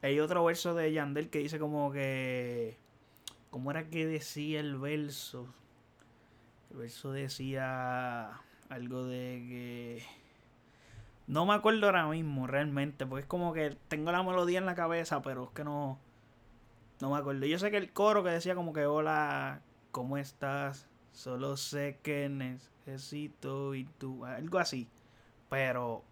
Hay 0.00 0.18
otro 0.18 0.44
verso 0.44 0.74
de 0.74 0.92
Yandel 0.92 1.28
que 1.28 1.40
dice 1.40 1.58
como 1.58 1.92
que... 1.92 2.76
¿Cómo 3.50 3.70
era 3.70 3.90
que 3.90 4.06
decía 4.06 4.60
el 4.60 4.78
verso? 4.78 5.46
El 6.72 6.78
verso 6.78 7.12
decía 7.12 8.40
algo 8.70 9.04
de 9.04 9.44
que... 9.46 10.02
No 11.26 11.44
me 11.44 11.52
acuerdo 11.52 11.86
ahora 11.86 12.06
mismo 12.06 12.46
realmente, 12.46 13.04
porque 13.04 13.22
es 13.22 13.26
como 13.26 13.52
que 13.52 13.76
tengo 13.88 14.10
la 14.10 14.22
melodía 14.22 14.58
en 14.58 14.64
la 14.64 14.74
cabeza, 14.74 15.20
pero 15.20 15.44
es 15.44 15.50
que 15.50 15.64
no... 15.64 15.98
No 17.00 17.10
me 17.10 17.18
acuerdo. 17.18 17.44
Yo 17.44 17.58
sé 17.58 17.70
que 17.70 17.76
el 17.76 17.92
coro 17.92 18.24
que 18.24 18.30
decía 18.30 18.54
como 18.54 18.72
que 18.72 18.86
hola, 18.86 19.60
¿cómo 19.90 20.16
estás? 20.16 20.88
Solo 21.12 21.58
sé 21.58 21.98
que 22.02 22.30
necesito 22.30 23.74
y 23.74 23.84
tú. 23.84 24.24
Algo 24.24 24.58
así. 24.58 24.88
Pero 25.50 26.02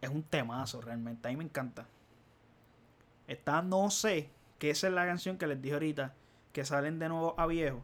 es 0.00 0.08
un 0.08 0.22
temazo 0.22 0.80
realmente. 0.80 1.28
A 1.28 1.32
mí 1.32 1.36
me 1.36 1.44
encanta. 1.44 1.86
Está 3.26 3.60
No 3.60 3.90
sé, 3.90 4.30
que 4.58 4.70
esa 4.70 4.86
es 4.86 4.94
la 4.94 5.04
canción 5.04 5.36
que 5.36 5.46
les 5.46 5.60
dije 5.60 5.74
ahorita. 5.74 6.14
Que 6.52 6.64
salen 6.64 6.98
de 6.98 7.10
nuevo 7.10 7.34
a 7.38 7.46
viejo. 7.46 7.82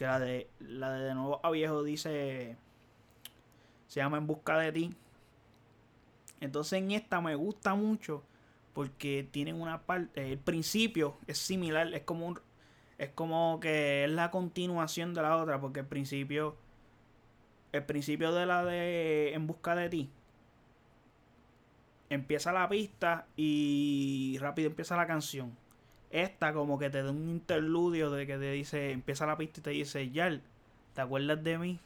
Que 0.00 0.06
la 0.06 0.18
de, 0.18 0.48
la 0.60 0.92
de 0.92 1.04
de 1.04 1.14
nuevo 1.14 1.40
a 1.42 1.50
viejo 1.50 1.82
dice. 1.82 2.56
Se 3.86 4.00
llama 4.00 4.16
En 4.16 4.26
busca 4.26 4.56
de 4.56 4.72
ti. 4.72 4.94
Entonces 6.40 6.78
en 6.78 6.90
esta 6.92 7.20
me 7.20 7.34
gusta 7.34 7.74
mucho. 7.74 8.22
Porque 8.72 9.28
tienen 9.30 9.60
una 9.60 9.82
parte. 9.82 10.32
El 10.32 10.38
principio 10.38 11.18
es 11.26 11.36
similar. 11.36 11.92
Es 11.92 12.00
como 12.04 12.28
un 12.28 12.40
es 12.96 13.10
como 13.10 13.60
que 13.60 14.04
es 14.04 14.10
la 14.10 14.30
continuación 14.30 15.12
de 15.12 15.20
la 15.20 15.36
otra, 15.36 15.60
porque 15.60 15.80
el 15.80 15.86
principio, 15.86 16.56
el 17.72 17.84
principio 17.84 18.32
de 18.32 18.46
la 18.46 18.64
de 18.64 19.34
En 19.34 19.46
Busca 19.46 19.74
de 19.74 19.90
Ti, 19.90 20.10
empieza 22.08 22.52
la 22.52 22.70
pista 22.70 23.26
y 23.36 24.38
rápido 24.40 24.70
empieza 24.70 24.96
la 24.96 25.06
canción. 25.06 25.54
Esta 26.10 26.52
como 26.52 26.78
que 26.78 26.90
te 26.90 27.02
da 27.02 27.10
un 27.10 27.28
interludio 27.28 28.10
de 28.10 28.26
que 28.26 28.36
te 28.36 28.50
dice, 28.52 28.90
empieza 28.90 29.26
la 29.26 29.36
pista 29.36 29.60
y 29.60 29.62
te 29.62 29.70
dice, 29.70 30.10
Yal, 30.10 30.42
¿te 30.94 31.00
acuerdas 31.00 31.42
de 31.42 31.58
mí? 31.58 31.80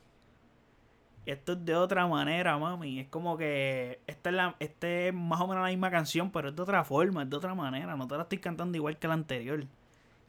Esto 1.27 1.53
es 1.53 1.65
de 1.65 1.75
otra 1.75 2.07
manera, 2.07 2.59
mami. 2.59 3.01
Es 3.01 3.09
como 3.09 3.37
que 3.37 4.01
esta 4.07 4.31
es, 4.31 4.37
la, 4.37 4.57
este 4.59 5.09
es 5.09 5.15
más 5.15 5.41
o 5.41 5.47
menos 5.47 5.63
la 5.63 5.71
misma 5.71 5.91
canción, 5.91 6.31
pero 6.31 6.51
es 6.51 6.57
de 6.57 6.63
otra 6.63 6.85
forma, 6.85 7.23
es 7.23 7.31
de 7.31 7.37
otra 7.37 7.55
manera. 7.55 7.97
No 7.97 8.07
te 8.07 8.17
la 8.17 8.25
estoy 8.25 8.39
cantando 8.39 8.77
igual 8.77 8.99
que 8.99 9.09
la 9.09 9.15
anterior. 9.15 9.65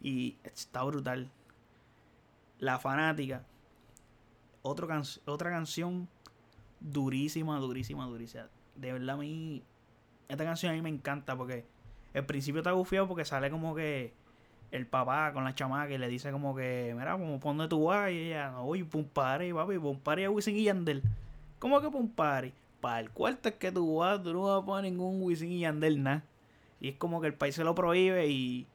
Y 0.02 0.38
está 0.44 0.84
brutal. 0.84 1.30
La 2.60 2.80
fanática. 2.80 3.44
Otro 4.62 4.88
otra 5.26 5.50
canción 5.52 6.08
durísima, 6.80 7.60
durísima, 7.60 8.06
durísima. 8.06 8.50
De 8.76 8.94
verdad 8.94 9.16
a 9.16 9.18
mí... 9.18 9.64
Esta 10.28 10.44
canción 10.44 10.72
a 10.72 10.76
mí 10.76 10.82
me 10.82 10.90
encanta 10.90 11.36
porque... 11.38 11.66
El 12.16 12.26
principio 12.26 12.62
está 12.62 12.72
gufiado 12.72 13.10
porque 13.10 13.26
sale 13.26 13.52
como 13.52 13.76
que... 13.76 14.14
El 14.72 14.88
papá 14.88 15.32
con 15.32 15.44
la 15.44 15.54
chamaca 15.54 15.94
y 15.94 15.98
le 15.98 16.08
dice 16.08 16.32
como 16.32 16.56
que... 16.56 16.94
Mira, 16.98 17.12
como 17.12 17.40
pon 17.42 17.70
tu 17.70 17.84
vas? 17.84 18.10
Y 18.10 18.28
ella... 18.28 18.62
Uy, 18.62 18.84
pum 18.84 19.04
party, 19.04 19.52
papi. 19.52 19.78
Pum 19.78 20.00
party 20.00 20.24
a 20.24 20.32
Wisin 20.32 20.56
y 20.56 20.64
Yandel. 20.64 21.04
¿Cómo 21.60 21.82
que 21.82 21.90
pum 21.90 22.08
party? 22.08 22.54
Para 22.80 23.02
el 23.02 23.10
cuarto 23.10 23.50
es 23.50 23.56
que 23.56 23.70
tú 23.70 23.98
vas, 23.98 24.24
tú 24.24 24.32
no 24.32 24.44
vas 24.44 24.64
a 24.64 24.66
poner 24.66 24.90
ningún 24.90 25.22
Wisin 25.22 25.52
y 25.52 25.60
Yandel, 25.60 26.02
nada. 26.02 26.24
Y 26.80 26.90
es 26.90 26.96
como 26.96 27.20
que 27.20 27.28
el 27.28 27.34
país 27.34 27.54
se 27.54 27.66
lo 27.66 27.76
prohíbe 27.76 28.28
y 28.28 28.66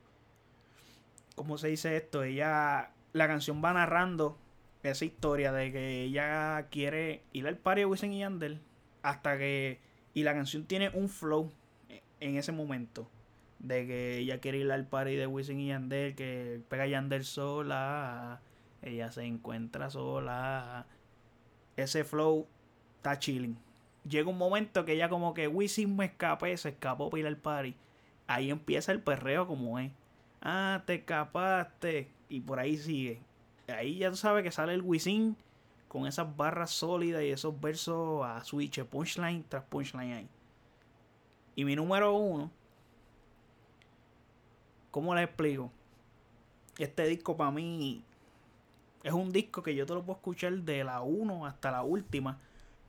¿cómo 1.34 1.56
se 1.56 1.68
dice 1.68 1.96
esto? 1.96 2.22
Ella, 2.22 2.90
la 3.14 3.26
canción 3.26 3.64
va 3.64 3.72
narrando 3.72 4.36
esa 4.82 5.06
historia 5.06 5.50
de 5.50 5.72
que 5.72 6.02
ella 6.02 6.66
quiere 6.70 7.22
ir 7.32 7.46
al 7.46 7.56
party 7.56 7.80
de 7.80 7.86
Wisin 7.86 8.12
y 8.12 8.18
Yandel 8.18 8.60
hasta 9.02 9.38
que, 9.38 9.80
y 10.12 10.24
la 10.24 10.34
canción 10.34 10.64
tiene 10.64 10.90
un 10.90 11.08
flow 11.08 11.50
en 12.20 12.36
ese 12.36 12.52
momento 12.52 13.08
de 13.60 13.86
que 13.86 14.18
ella 14.18 14.40
quiere 14.40 14.58
ir 14.58 14.72
al 14.72 14.86
party 14.86 15.16
de 15.16 15.26
Wisin 15.26 15.60
y 15.60 15.68
Yandel, 15.68 16.14
que 16.14 16.60
pega 16.68 16.86
Yandel 16.86 17.24
sola, 17.24 18.40
ella 18.82 19.10
se 19.10 19.24
encuentra 19.24 19.90
sola, 19.90 20.86
ese 21.76 22.04
flow 22.04 22.46
está 22.96 23.18
chilling. 23.18 23.56
Llega 24.08 24.28
un 24.28 24.38
momento 24.38 24.84
que 24.84 24.92
ella 24.92 25.08
como 25.08 25.34
que 25.34 25.46
Wisin 25.46 25.94
me 25.96 26.06
escapé, 26.06 26.56
se 26.56 26.70
escapó 26.70 27.10
para 27.10 27.20
ir 27.20 27.26
al 27.26 27.36
party. 27.36 27.74
Ahí 28.26 28.50
empieza 28.50 28.92
el 28.92 29.00
perreo 29.00 29.46
como 29.46 29.78
es 29.78 29.92
ah, 30.42 30.82
te 30.86 30.94
escapaste, 30.96 32.10
y 32.28 32.40
por 32.40 32.58
ahí 32.58 32.76
sigue. 32.76 33.20
Ahí 33.68 33.98
ya 33.98 34.10
tú 34.10 34.16
sabes 34.16 34.42
que 34.42 34.50
sale 34.50 34.74
el 34.74 34.82
Wisin 34.82 35.36
con 35.88 36.06
esas 36.06 36.36
barras 36.36 36.70
sólidas 36.70 37.22
y 37.22 37.30
esos 37.30 37.60
versos 37.60 38.24
a 38.24 38.42
switch, 38.44 38.82
punchline 38.84 39.44
tras 39.48 39.64
punchline 39.64 40.12
ahí. 40.12 40.28
Y 41.56 41.64
mi 41.64 41.76
número 41.76 42.14
uno, 42.14 42.50
¿cómo 44.90 45.14
les 45.14 45.24
explico? 45.24 45.70
Este 46.78 47.06
disco 47.06 47.36
para 47.36 47.50
mí 47.50 48.02
es 49.02 49.12
un 49.12 49.32
disco 49.32 49.62
que 49.62 49.74
yo 49.74 49.86
te 49.86 49.94
lo 49.94 50.02
puedo 50.02 50.18
escuchar 50.18 50.52
de 50.52 50.84
la 50.84 51.00
1 51.02 51.46
hasta 51.46 51.70
la 51.70 51.82
última, 51.82 52.38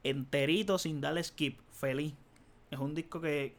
enterito 0.03 0.77
sin 0.77 0.99
darle 1.01 1.23
skip, 1.23 1.59
feliz. 1.71 2.13
Es 2.69 2.79
un 2.79 2.93
disco 2.95 3.21
que 3.21 3.55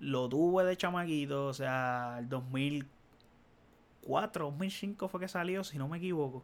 lo 0.00 0.28
tuve 0.28 0.64
de 0.64 0.76
chamaquito, 0.76 1.46
o 1.46 1.54
sea, 1.54 2.16
el 2.18 2.28
2004, 2.28 4.46
2005 4.46 5.08
fue 5.08 5.20
que 5.20 5.28
salió, 5.28 5.62
si 5.64 5.78
no 5.78 5.88
me 5.88 5.98
equivoco. 5.98 6.42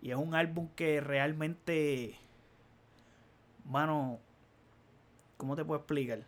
Y 0.00 0.10
es 0.10 0.16
un 0.16 0.34
álbum 0.34 0.68
que 0.74 1.00
realmente, 1.00 2.16
mano, 3.64 4.18
¿cómo 5.36 5.56
te 5.56 5.64
puedo 5.64 5.80
explicar? 5.80 6.24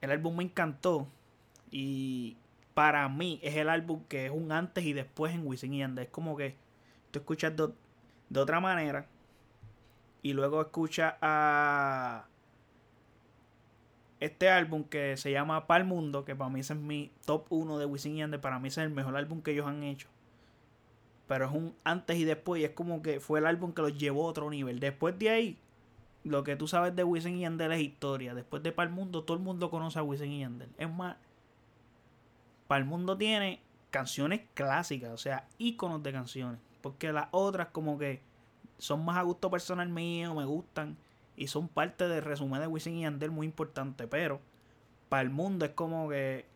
El 0.00 0.10
álbum 0.12 0.36
me 0.36 0.44
encantó 0.44 1.08
y 1.72 2.36
para 2.74 3.08
mí 3.08 3.40
es 3.42 3.56
el 3.56 3.68
álbum 3.68 4.04
que 4.08 4.26
es 4.26 4.30
un 4.30 4.52
antes 4.52 4.84
y 4.84 4.92
después 4.92 5.34
en 5.34 5.46
Wisin 5.46 5.74
y 5.74 5.78
Yandel. 5.78 6.04
Es 6.04 6.10
como 6.10 6.36
que 6.36 6.54
tú 7.10 7.18
escuchas 7.18 7.56
de, 7.56 7.68
de 8.28 8.40
otra 8.40 8.60
manera 8.60 9.06
y 10.22 10.34
luego 10.34 10.60
escuchas 10.60 11.14
a 11.20 12.26
este 14.20 14.48
álbum 14.48 14.84
que 14.84 15.16
se 15.16 15.32
llama 15.32 15.66
Pal 15.66 15.84
Mundo, 15.84 16.24
que 16.24 16.36
para 16.36 16.48
mí 16.48 16.60
es 16.60 16.76
mi 16.76 17.10
top 17.24 17.46
1 17.50 17.78
de 17.78 17.86
Wisin 17.86 18.34
y 18.34 18.38
para 18.38 18.60
mí 18.60 18.68
es 18.68 18.78
el 18.78 18.90
mejor 18.90 19.16
álbum 19.16 19.42
que 19.42 19.50
ellos 19.50 19.66
han 19.66 19.82
hecho. 19.82 20.08
Pero 21.26 21.46
es 21.46 21.52
un 21.52 21.74
antes 21.82 22.18
y 22.18 22.24
después, 22.24 22.60
y 22.60 22.64
es 22.64 22.70
como 22.70 23.02
que 23.02 23.18
fue 23.18 23.40
el 23.40 23.46
álbum 23.46 23.72
que 23.72 23.82
los 23.82 23.98
llevó 23.98 24.26
a 24.26 24.30
otro 24.30 24.48
nivel. 24.50 24.78
Después 24.78 25.18
de 25.18 25.30
ahí, 25.30 25.58
lo 26.22 26.44
que 26.44 26.54
tú 26.54 26.68
sabes 26.68 26.94
de 26.94 27.02
Wisin 27.02 27.38
y 27.38 27.44
es 27.44 27.80
historia. 27.80 28.34
Después 28.34 28.62
de 28.62 28.70
Pal 28.70 28.90
Mundo, 28.90 29.24
todo 29.24 29.36
el 29.36 29.42
mundo 29.42 29.70
conoce 29.70 29.98
a 29.98 30.02
Wisin 30.02 30.30
y. 30.30 30.44
Es 30.78 30.90
más, 30.92 31.16
Pal 32.72 32.86
Mundo 32.86 33.18
tiene 33.18 33.60
canciones 33.90 34.40
clásicas, 34.54 35.10
o 35.10 35.18
sea, 35.18 35.46
íconos 35.58 36.02
de 36.02 36.10
canciones. 36.10 36.58
Porque 36.80 37.12
las 37.12 37.28
otras 37.30 37.68
como 37.68 37.98
que 37.98 38.22
son 38.78 39.04
más 39.04 39.18
a 39.18 39.22
gusto 39.24 39.50
personal 39.50 39.90
mío, 39.90 40.34
me 40.34 40.46
gustan 40.46 40.96
y 41.36 41.48
son 41.48 41.68
parte 41.68 42.08
del 42.08 42.24
resumen 42.24 42.62
de 42.62 42.66
Wisin 42.66 42.94
y 42.94 43.02
Yandel 43.02 43.30
muy 43.30 43.44
importante. 43.44 44.06
Pero 44.06 44.40
para 45.10 45.20
el 45.20 45.28
mundo 45.28 45.66
es 45.66 45.72
como 45.72 46.08
que. 46.08 46.46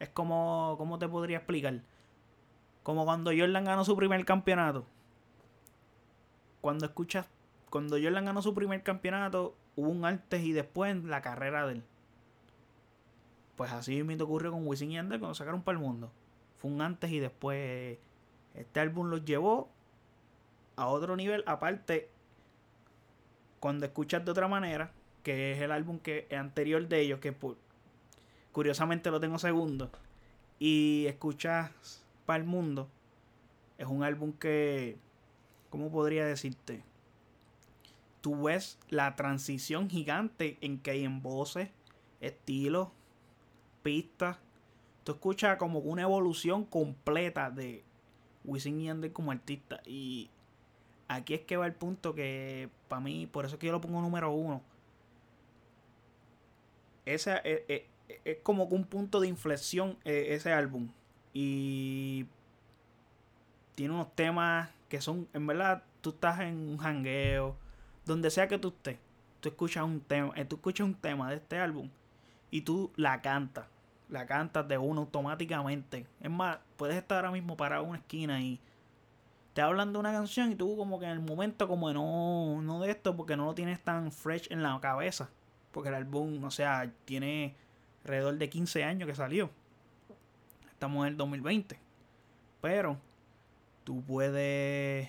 Es 0.00 0.08
como. 0.08 0.74
¿Cómo 0.78 0.98
te 0.98 1.06
podría 1.06 1.36
explicar? 1.36 1.80
Como 2.82 3.04
cuando 3.04 3.30
Jordan 3.30 3.66
ganó 3.66 3.84
su 3.84 3.96
primer 3.96 4.24
campeonato. 4.24 4.84
Cuando 6.60 6.86
escuchas. 6.86 7.24
Cuando 7.70 7.98
Jordan 8.02 8.24
ganó 8.24 8.42
su 8.42 8.52
primer 8.52 8.82
campeonato, 8.82 9.54
hubo 9.76 9.90
un 9.90 10.04
antes 10.04 10.42
y 10.42 10.50
después 10.50 10.90
en 10.90 11.08
la 11.08 11.22
carrera 11.22 11.68
de 11.68 11.74
él. 11.74 11.84
Pues 13.58 13.72
así 13.72 14.04
me 14.04 14.14
ocurrió 14.22 14.52
con 14.52 14.64
Wisin 14.68 14.92
y 14.92 14.94
Yandel 14.94 15.18
cuando 15.18 15.34
sacaron 15.34 15.62
para 15.62 15.76
el 15.76 15.84
mundo. 15.84 16.12
Fue 16.58 16.70
un 16.70 16.80
antes 16.80 17.10
y 17.10 17.18
después. 17.18 17.98
Este 18.54 18.78
álbum 18.78 19.08
los 19.08 19.24
llevó 19.24 19.68
a 20.76 20.86
otro 20.86 21.16
nivel. 21.16 21.42
Aparte, 21.44 22.08
cuando 23.58 23.84
escuchas 23.84 24.24
de 24.24 24.30
otra 24.30 24.46
manera, 24.46 24.92
que 25.24 25.50
es 25.52 25.60
el 25.60 25.72
álbum 25.72 25.98
que 25.98 26.28
anterior 26.30 26.86
de 26.86 27.00
ellos, 27.00 27.18
que 27.18 27.34
curiosamente 28.52 29.10
lo 29.10 29.18
tengo 29.18 29.40
segundo, 29.40 29.90
y 30.60 31.06
escuchas 31.08 32.04
para 32.26 32.38
el 32.38 32.44
mundo, 32.44 32.88
es 33.76 33.88
un 33.88 34.04
álbum 34.04 34.34
que, 34.34 34.98
¿cómo 35.68 35.90
podría 35.90 36.24
decirte? 36.24 36.84
Tú 38.20 38.44
ves 38.44 38.78
la 38.88 39.16
transición 39.16 39.90
gigante 39.90 40.58
en 40.60 40.78
que 40.78 40.92
hay 40.92 41.04
en 41.04 41.22
voces, 41.22 41.70
estilos, 42.20 42.90
pistas. 43.88 44.36
Tú 45.02 45.12
escuchas 45.12 45.56
como 45.56 45.78
una 45.78 46.02
evolución 46.02 46.66
completa 46.66 47.50
de 47.50 47.82
Wisin 48.44 48.82
y 48.82 48.84
Yandel 48.84 49.14
como 49.14 49.30
artista. 49.30 49.80
Y 49.86 50.28
aquí 51.08 51.32
es 51.32 51.40
que 51.40 51.56
va 51.56 51.64
el 51.64 51.72
punto 51.72 52.14
que 52.14 52.68
para 52.86 53.00
mí, 53.00 53.26
por 53.26 53.46
eso 53.46 53.54
es 53.54 53.58
que 53.58 53.66
yo 53.66 53.72
lo 53.72 53.80
pongo 53.80 54.02
número 54.02 54.30
uno. 54.30 54.60
Ese 57.06 57.36
es, 57.36 57.40
eh, 57.44 57.64
eh, 58.08 58.20
es, 58.26 58.36
como 58.42 58.64
un 58.64 58.84
punto 58.84 59.20
de 59.20 59.28
inflexión 59.28 59.96
eh, 60.04 60.26
ese 60.34 60.52
álbum. 60.52 60.90
Y 61.32 62.26
tiene 63.74 63.94
unos 63.94 64.14
temas 64.14 64.68
que 64.90 65.00
son, 65.00 65.26
en 65.32 65.46
verdad, 65.46 65.82
tú 66.02 66.10
estás 66.10 66.40
en 66.40 66.56
un 66.56 66.76
jangueo, 66.76 67.56
donde 68.04 68.30
sea 68.30 68.48
que 68.48 68.58
tú 68.58 68.68
estés, 68.68 68.98
tú 69.40 69.48
escuchas 69.48 69.84
un 69.84 70.02
tema, 70.02 70.34
tú 70.46 70.56
escuchas 70.56 70.86
un 70.86 70.94
tema 70.94 71.30
de 71.30 71.36
este 71.36 71.58
álbum 71.58 71.88
y 72.50 72.62
tú 72.62 72.90
la 72.96 73.22
cantas, 73.22 73.66
la 74.08 74.26
cantas 74.26 74.66
de 74.68 74.78
uno 74.78 75.02
automáticamente. 75.02 76.06
Es 76.20 76.30
más, 76.30 76.58
puedes 76.76 76.96
estar 76.96 77.18
ahora 77.18 77.30
mismo 77.30 77.56
parado 77.56 77.84
en 77.84 77.90
una 77.90 77.98
esquina 77.98 78.40
y 78.40 78.60
te 79.54 79.62
hablan 79.62 79.92
de 79.92 79.98
una 79.98 80.12
canción 80.12 80.52
y 80.52 80.54
tú 80.54 80.76
como 80.76 80.98
que 80.98 81.06
en 81.06 81.12
el 81.12 81.20
momento 81.20 81.66
como 81.66 81.92
no, 81.92 82.62
no 82.62 82.80
de 82.80 82.90
esto 82.90 83.16
porque 83.16 83.36
no 83.36 83.46
lo 83.46 83.54
tienes 83.54 83.80
tan 83.82 84.12
fresh 84.12 84.46
en 84.50 84.62
la 84.62 84.78
cabeza. 84.80 85.28
Porque 85.72 85.88
el 85.88 85.96
álbum, 85.96 86.42
o 86.44 86.50
sea, 86.50 86.90
tiene 87.04 87.54
alrededor 88.04 88.38
de 88.38 88.48
15 88.48 88.84
años 88.84 89.08
que 89.08 89.14
salió. 89.14 89.50
Estamos 90.70 91.06
en 91.06 91.12
el 91.12 91.16
2020. 91.16 91.78
Pero 92.60 92.98
tú 93.84 94.02
puedes... 94.02 95.08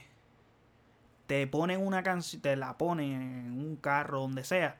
Te 1.27 1.45
ponen 1.45 1.85
una 1.85 2.01
canción, 2.01 2.41
te 2.41 2.55
la 2.55 2.75
ponen 2.75 3.21
en 3.21 3.51
un 3.51 3.75
carro, 3.75 4.21
donde 4.21 4.43
sea. 4.43 4.77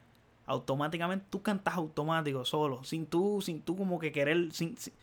Automáticamente 0.50 1.28
tú 1.30 1.44
cantas 1.44 1.76
automático, 1.76 2.44
solo. 2.44 2.84
Sin 2.84 3.06
tú, 3.06 3.40
sin 3.40 3.62
tú 3.62 3.78
como 3.78 4.00
que 4.00 4.12
querer, 4.12 4.52
sin, 4.52 4.76
sin, 4.78 4.96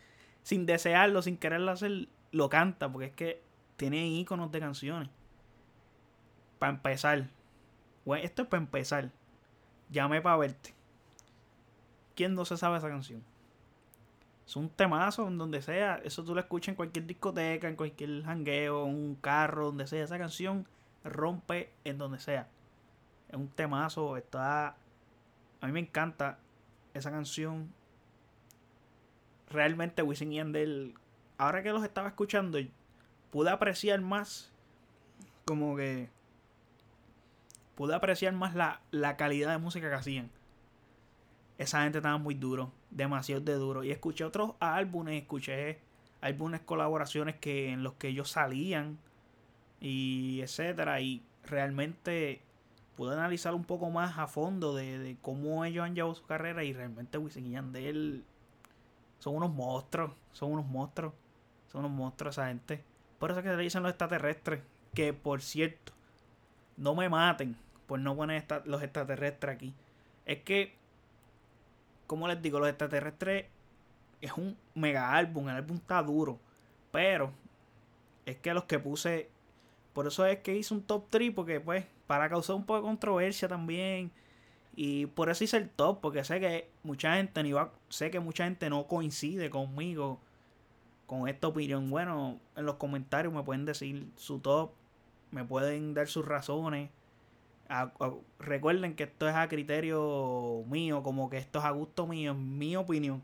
sin 0.43 0.65
desearlo, 0.65 1.21
sin 1.21 1.37
quererlo 1.37 1.71
hacer, 1.71 2.09
lo 2.33 2.49
canta. 2.49 2.91
Porque 2.91 3.07
es 3.07 3.13
que 3.13 3.41
tiene 3.77 4.05
iconos 4.07 4.51
de 4.51 4.59
canciones. 4.59 5.09
Para 6.59 6.73
empezar. 6.73 7.29
Bueno, 8.03 8.25
esto 8.25 8.41
es 8.41 8.49
para 8.49 8.61
empezar. 8.61 9.09
Llame 9.89 10.21
para 10.21 10.35
verte. 10.35 10.75
¿Quién 12.13 12.35
no 12.35 12.43
se 12.43 12.57
sabe 12.57 12.77
esa 12.77 12.89
canción? 12.89 13.23
Es 14.45 14.57
un 14.57 14.67
temazo 14.67 15.29
en 15.29 15.37
donde 15.37 15.61
sea. 15.61 16.01
Eso 16.03 16.25
tú 16.25 16.35
lo 16.35 16.41
escuchas 16.41 16.73
en 16.73 16.75
cualquier 16.75 17.05
discoteca, 17.05 17.69
en 17.69 17.77
cualquier 17.77 18.21
jangueo, 18.23 18.85
en 18.85 18.95
un 18.95 19.15
carro, 19.15 19.67
donde 19.67 19.87
sea. 19.87 20.03
Esa 20.03 20.17
canción 20.17 20.67
rompe 21.05 21.71
en 21.85 21.97
donde 21.97 22.19
sea. 22.19 22.49
Es 23.29 23.37
un 23.37 23.47
temazo. 23.47 24.17
Está. 24.17 24.75
A 25.61 25.67
mí 25.67 25.73
me 25.73 25.79
encanta 25.79 26.39
esa 26.93 27.11
canción. 27.11 27.73
Realmente 29.49 30.01
Wisin 30.01 30.33
y 30.33 30.35
Yandel. 30.37 30.93
Ahora 31.37 31.63
que 31.63 31.71
los 31.71 31.83
estaba 31.83 32.07
escuchando, 32.07 32.59
pude 33.31 33.49
apreciar 33.49 34.01
más 34.01 34.51
como 35.45 35.75
que 35.77 36.09
pude 37.75 37.93
apreciar 37.93 38.33
más 38.33 38.55
la, 38.55 38.81
la 38.91 39.15
calidad 39.17 39.51
de 39.51 39.59
música 39.59 39.87
que 39.87 39.95
hacían. 39.95 40.31
Esa 41.57 41.83
gente 41.83 41.99
estaba 41.99 42.17
muy 42.17 42.33
duro, 42.33 42.71
demasiado 42.89 43.41
de 43.41 43.53
duro. 43.53 43.83
Y 43.83 43.91
escuché 43.91 44.23
otros 44.23 44.53
álbumes, 44.59 45.21
escuché 45.21 45.79
álbumes 46.21 46.61
colaboraciones 46.61 47.35
que 47.35 47.69
en 47.71 47.83
los 47.83 47.93
que 47.93 48.09
ellos 48.09 48.31
salían 48.31 48.97
y 49.79 50.41
etcétera. 50.41 50.99
Y 51.01 51.23
realmente 51.43 52.41
pude 52.97 53.13
analizar 53.13 53.53
un 53.53 53.63
poco 53.63 53.91
más 53.91 54.17
a 54.17 54.27
fondo 54.27 54.75
de, 54.75 55.17
cómo 55.21 55.63
ellos 55.63 55.85
han 55.85 55.93
llevado 55.93 56.15
su 56.15 56.25
carrera. 56.25 56.63
Y 56.63 56.73
realmente 56.73 57.19
Wisin 57.19 57.45
y 57.45 57.51
Yandel 57.51 58.25
son 59.19 59.35
unos 59.35 59.53
monstruos, 59.53 60.11
son 60.33 60.53
unos 60.53 60.65
monstruos, 60.65 61.13
son 61.71 61.85
unos 61.85 61.91
monstruos 61.95 62.35
esa 62.35 62.47
gente. 62.47 62.83
Por 63.19 63.29
eso 63.29 63.39
es 63.39 63.43
que 63.43 63.51
se 63.51 63.57
le 63.57 63.63
dicen 63.63 63.83
los 63.83 63.91
extraterrestres. 63.91 64.61
Que 64.95 65.13
por 65.13 65.43
cierto, 65.43 65.93
no 66.75 66.95
me 66.95 67.07
maten 67.07 67.55
por 67.85 67.99
no 67.99 68.15
poner 68.15 68.45
los 68.65 68.81
extraterrestres 68.81 69.55
aquí. 69.55 69.73
Es 70.25 70.41
que, 70.41 70.73
como 72.07 72.27
les 72.27 72.41
digo, 72.41 72.59
los 72.59 72.67
extraterrestres 72.67 73.45
es 74.21 74.33
un 74.33 74.57
mega 74.73 75.13
álbum. 75.13 75.49
El 75.49 75.57
álbum 75.57 75.77
está 75.77 76.01
duro. 76.01 76.39
Pero 76.91 77.31
es 78.25 78.37
que 78.37 78.55
los 78.55 78.63
que 78.63 78.79
puse. 78.79 79.29
Por 79.93 80.07
eso 80.07 80.25
es 80.25 80.39
que 80.39 80.55
hice 80.55 80.73
un 80.73 80.81
top 80.81 81.05
3. 81.11 81.31
Porque, 81.31 81.59
pues, 81.59 81.85
para 82.07 82.29
causar 82.29 82.55
un 82.55 82.65
poco 82.65 82.79
de 82.79 82.87
controversia 82.87 83.47
también. 83.47 84.11
Y 84.75 85.07
por 85.07 85.29
eso 85.29 85.43
hice 85.43 85.57
el 85.57 85.69
top. 85.69 85.99
Porque 86.01 86.23
sé 86.23 86.39
que 86.39 86.69
mucha 86.83 87.15
gente 87.15 87.43
ni 87.43 87.51
va, 87.51 87.71
sé 87.89 88.09
que 88.09 88.19
mucha 88.19 88.45
gente 88.45 88.69
no 88.69 88.87
coincide 88.87 89.49
conmigo 89.49 90.19
con 91.07 91.27
esta 91.27 91.47
opinión. 91.47 91.89
Bueno, 91.89 92.39
en 92.55 92.65
los 92.65 92.75
comentarios 92.75 93.33
me 93.33 93.43
pueden 93.43 93.65
decir 93.65 94.11
su 94.15 94.39
top, 94.39 94.71
me 95.31 95.43
pueden 95.43 95.93
dar 95.93 96.07
sus 96.07 96.25
razones. 96.25 96.89
recuerden 98.39 98.95
que 98.95 99.03
esto 99.03 99.27
es 99.27 99.35
a 99.35 99.47
criterio 99.47 100.63
mío, 100.67 101.03
como 101.03 101.29
que 101.29 101.37
esto 101.37 101.59
es 101.59 101.65
a 101.65 101.71
gusto 101.71 102.07
mío, 102.07 102.31
en 102.31 102.57
mi 102.57 102.75
opinión. 102.75 103.23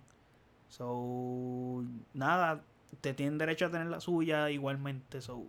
So, 0.70 1.84
nada, 2.14 2.64
te 3.02 3.14
tienen 3.14 3.38
derecho 3.38 3.68
a 3.68 3.72
tener 3.72 3.88
la 3.88 4.00
suya 4.00 4.50
igualmente. 4.50 5.22
So, 5.22 5.46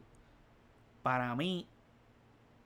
para 1.02 1.34
mí, 1.34 1.66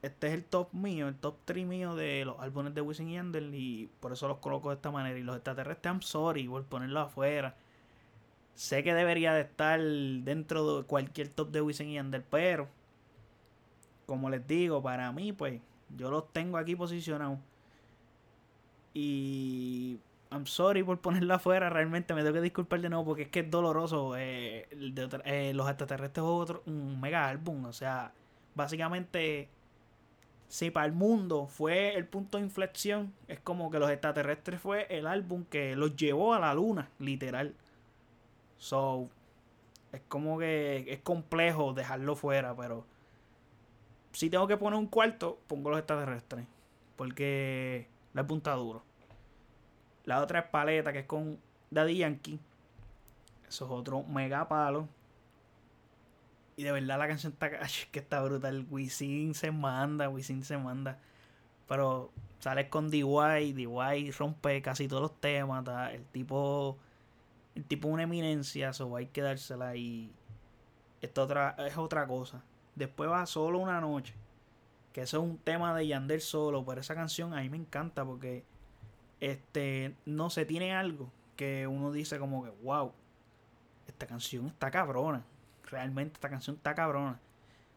este 0.01 0.27
es 0.27 0.33
el 0.33 0.45
top 0.45 0.73
mío, 0.73 1.07
el 1.07 1.15
top 1.15 1.35
3 1.45 1.65
mío 1.65 1.95
de 1.95 2.23
los 2.25 2.39
álbumes 2.39 2.73
de 2.73 2.81
Wisin 2.81 3.09
y 3.09 3.13
Yandel 3.15 3.53
y 3.53 3.89
por 3.99 4.13
eso 4.13 4.27
los 4.27 4.37
coloco 4.37 4.69
de 4.69 4.75
esta 4.75 4.91
manera. 4.91 5.17
Y 5.17 5.23
los 5.23 5.35
extraterrestres, 5.35 5.91
I'm 5.91 6.01
sorry 6.01 6.47
por 6.47 6.63
ponerlo 6.65 7.01
afuera. 7.01 7.55
Sé 8.55 8.83
que 8.83 8.93
debería 8.93 9.33
de 9.33 9.41
estar 9.41 9.79
dentro 9.81 10.79
de 10.79 10.83
cualquier 10.85 11.29
top 11.29 11.51
de 11.51 11.61
Wisin 11.61 11.89
y 11.89 11.93
Yandel, 11.95 12.23
pero 12.23 12.67
como 14.05 14.29
les 14.29 14.45
digo, 14.47 14.81
para 14.81 15.11
mí, 15.11 15.33
pues 15.33 15.61
yo 15.95 16.09
los 16.09 16.31
tengo 16.33 16.57
aquí 16.57 16.75
posicionados. 16.75 17.39
Y 18.93 19.99
I'm 20.31 20.45
sorry 20.45 20.83
por 20.83 20.99
ponerlo 20.99 21.33
afuera, 21.33 21.69
realmente 21.69 22.13
me 22.13 22.21
tengo 22.21 22.33
que 22.33 22.41
disculpar 22.41 22.81
de 22.81 22.89
nuevo 22.89 23.05
porque 23.05 23.23
es 23.23 23.29
que 23.29 23.41
es 23.41 23.51
doloroso. 23.51 24.15
Eh, 24.17 24.67
eh, 25.25 25.51
los 25.53 25.67
extraterrestres 25.69 26.23
es 26.23 26.29
otro, 26.29 26.63
un 26.65 26.99
mega 26.99 27.27
álbum, 27.27 27.65
o 27.65 27.73
sea, 27.73 28.13
básicamente, 28.55 29.49
si 30.49 30.71
para 30.71 30.87
el 30.87 30.93
mundo 30.93 31.47
fue 31.47 31.95
el 31.95 32.05
punto 32.07 32.37
de 32.37 32.43
inflexión, 32.43 33.13
es 33.27 33.39
como 33.39 33.69
que 33.69 33.79
los 33.79 33.89
extraterrestres 33.91 34.59
fue 34.59 34.87
el 34.89 35.07
álbum 35.07 35.45
que 35.45 35.75
los 35.75 35.95
llevó 35.95 36.33
a 36.33 36.39
la 36.39 36.53
luna, 36.55 36.89
literal. 36.97 37.55
So, 38.57 39.09
es 39.93 40.01
como 40.07 40.39
que 40.39 40.85
es 40.87 40.99
complejo 40.99 41.73
dejarlo 41.73 42.15
fuera, 42.15 42.55
pero 42.55 42.83
si 44.11 44.29
tengo 44.29 44.47
que 44.47 44.57
poner 44.57 44.79
un 44.79 44.87
cuarto, 44.87 45.39
pongo 45.47 45.69
los 45.69 45.79
extraterrestres. 45.79 46.45
Porque 46.95 47.87
la 48.13 48.25
punta 48.25 48.53
duro. 48.53 48.83
La 50.03 50.21
otra 50.21 50.39
es 50.39 50.45
paleta, 50.47 50.91
que 50.91 50.99
es 50.99 51.05
con 51.05 51.39
Daddy 51.69 51.97
Yankee. 51.97 52.39
Eso 53.47 53.65
es 53.65 53.71
otro 53.71 54.03
mega 54.03 54.47
palo. 54.47 54.87
Y 56.59 56.63
de 56.63 56.73
verdad 56.73 56.99
la 56.99 57.07
canción 57.07 57.31
está 57.31 57.49
que 57.91 57.99
está 57.99 58.21
brutal. 58.21 58.67
Wisin 58.69 59.33
se 59.33 59.49
manda, 59.49 60.09
Wisin 60.09 60.43
se 60.43 60.57
manda. 60.57 60.99
Pero 61.69 62.11
sales 62.39 62.67
con 62.67 62.89
DY, 62.89 63.53
DY 63.53 64.11
rompe 64.11 64.61
casi 64.61 64.89
todos 64.89 65.01
los 65.03 65.21
temas. 65.21 65.65
El 65.93 66.03
tipo 66.07 66.77
el 67.55 67.63
tipo 67.63 67.87
una 67.87 68.03
eminencia, 68.03 68.71
eso 68.71 68.93
hay 68.97 69.05
que 69.05 69.21
dársela 69.21 69.77
y 69.77 70.11
esto 71.01 71.23
otra, 71.23 71.55
es 71.59 71.77
otra 71.77 72.05
cosa. 72.05 72.43
Después 72.75 73.09
va 73.09 73.25
solo 73.25 73.59
una 73.59 73.79
noche, 73.79 74.13
que 74.91 75.03
eso 75.03 75.19
es 75.19 75.23
un 75.23 75.37
tema 75.37 75.73
de 75.73 75.87
Yandel 75.87 76.19
solo, 76.19 76.65
pero 76.65 76.81
esa 76.81 76.93
canción 76.93 77.33
a 77.33 77.39
mí 77.41 77.49
me 77.49 77.57
encanta 77.57 78.03
porque 78.03 78.43
Este, 79.21 79.95
no 80.05 80.29
se 80.29 80.45
tiene 80.45 80.75
algo 80.75 81.09
que 81.37 81.67
uno 81.67 81.93
dice 81.93 82.19
como 82.19 82.43
que, 82.43 82.49
wow, 82.63 82.91
esta 83.87 84.07
canción 84.07 84.47
está 84.47 84.69
cabrona. 84.71 85.23
Realmente 85.69 86.13
esta 86.15 86.29
canción 86.29 86.55
está 86.55 86.73
cabrona. 86.75 87.19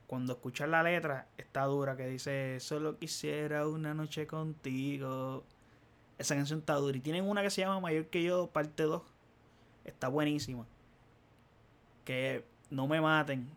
Cuando 0.06 0.34
escuchas 0.34 0.68
la 0.68 0.82
letra, 0.82 1.28
está 1.38 1.64
dura, 1.64 1.96
que 1.96 2.06
dice, 2.06 2.58
solo 2.60 2.98
quisiera 2.98 3.66
una 3.66 3.94
noche 3.94 4.26
contigo. 4.26 5.44
Esa 6.18 6.34
canción 6.34 6.60
está 6.60 6.74
dura. 6.74 6.96
Y 6.96 7.00
tienen 7.00 7.28
una 7.28 7.42
que 7.42 7.50
se 7.50 7.62
llama 7.62 7.80
Mayor 7.80 8.06
que 8.06 8.22
yo, 8.22 8.48
parte 8.48 8.82
2. 8.84 9.02
Está 9.84 10.08
buenísima. 10.08 10.66
Que 12.04 12.44
no 12.70 12.86
me 12.86 13.00
maten. 13.00 13.48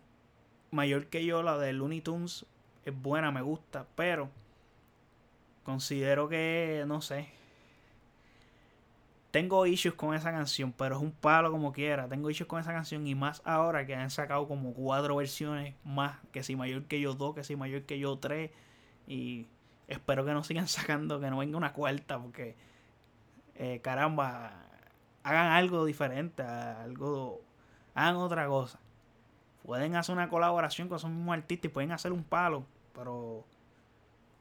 Mayor 0.70 1.06
que 1.06 1.24
yo, 1.24 1.42
la 1.42 1.58
de 1.58 1.72
Looney 1.72 2.00
Tunes, 2.00 2.46
es 2.84 3.02
buena, 3.02 3.30
me 3.30 3.42
gusta. 3.42 3.86
Pero 3.94 4.30
considero 5.64 6.28
que, 6.28 6.84
no 6.86 7.00
sé, 7.00 7.28
tengo 9.36 9.66
issues 9.66 9.94
con 9.94 10.14
esa 10.14 10.32
canción, 10.32 10.72
pero 10.72 10.96
es 10.96 11.02
un 11.02 11.12
palo 11.12 11.50
como 11.50 11.70
quiera. 11.70 12.08
Tengo 12.08 12.30
issues 12.30 12.48
con 12.48 12.58
esa 12.58 12.72
canción 12.72 13.06
y 13.06 13.14
más 13.14 13.42
ahora 13.44 13.84
que 13.84 13.94
han 13.94 14.08
sacado 14.08 14.48
como 14.48 14.72
cuatro 14.72 15.16
versiones 15.16 15.74
más, 15.84 16.16
que 16.32 16.42
si 16.42 16.56
mayor 16.56 16.84
que 16.84 17.02
yo 17.02 17.12
dos, 17.12 17.34
que 17.34 17.44
si 17.44 17.54
mayor 17.54 17.82
que 17.82 17.98
yo 17.98 18.18
tres. 18.18 18.50
Y 19.06 19.46
espero 19.88 20.24
que 20.24 20.32
no 20.32 20.42
sigan 20.42 20.68
sacando, 20.68 21.20
que 21.20 21.28
no 21.28 21.36
venga 21.36 21.58
una 21.58 21.74
cuarta, 21.74 22.18
porque 22.18 22.56
eh, 23.56 23.82
caramba, 23.82 24.54
hagan 25.22 25.52
algo 25.52 25.84
diferente, 25.84 26.42
algo, 26.42 27.42
hagan 27.94 28.16
otra 28.16 28.46
cosa. 28.46 28.80
Pueden 29.64 29.96
hacer 29.96 30.14
una 30.14 30.30
colaboración 30.30 30.88
con 30.88 30.96
esos 30.96 31.10
mismos 31.10 31.34
artistas 31.34 31.66
y 31.66 31.74
pueden 31.74 31.92
hacer 31.92 32.10
un 32.10 32.24
palo, 32.24 32.64
pero 32.94 33.44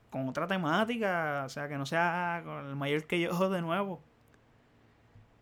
con 0.10 0.29
otra 0.29 0.47
temática, 0.47 1.43
o 1.45 1.49
sea, 1.49 1.67
que 1.67 1.77
no 1.77 1.86
sea 1.86 2.43
con 2.45 2.69
el 2.69 2.77
mayor 2.77 3.03
que 3.08 3.19
yo 3.19 3.49
de 3.49 3.62
nuevo. 3.62 4.01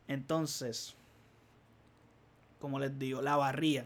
Entonces, 0.07 0.95
como 2.59 2.79
les 2.79 2.97
digo, 2.97 3.21
La 3.21 3.35
Barría. 3.35 3.85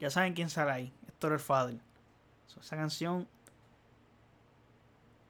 Ya 0.00 0.10
saben 0.10 0.34
quién 0.34 0.50
sale 0.50 0.70
ahí. 0.70 0.92
Héctor 1.08 1.32
el 1.32 1.38
Fadel. 1.38 1.80
Esa 2.60 2.76
canción. 2.76 3.28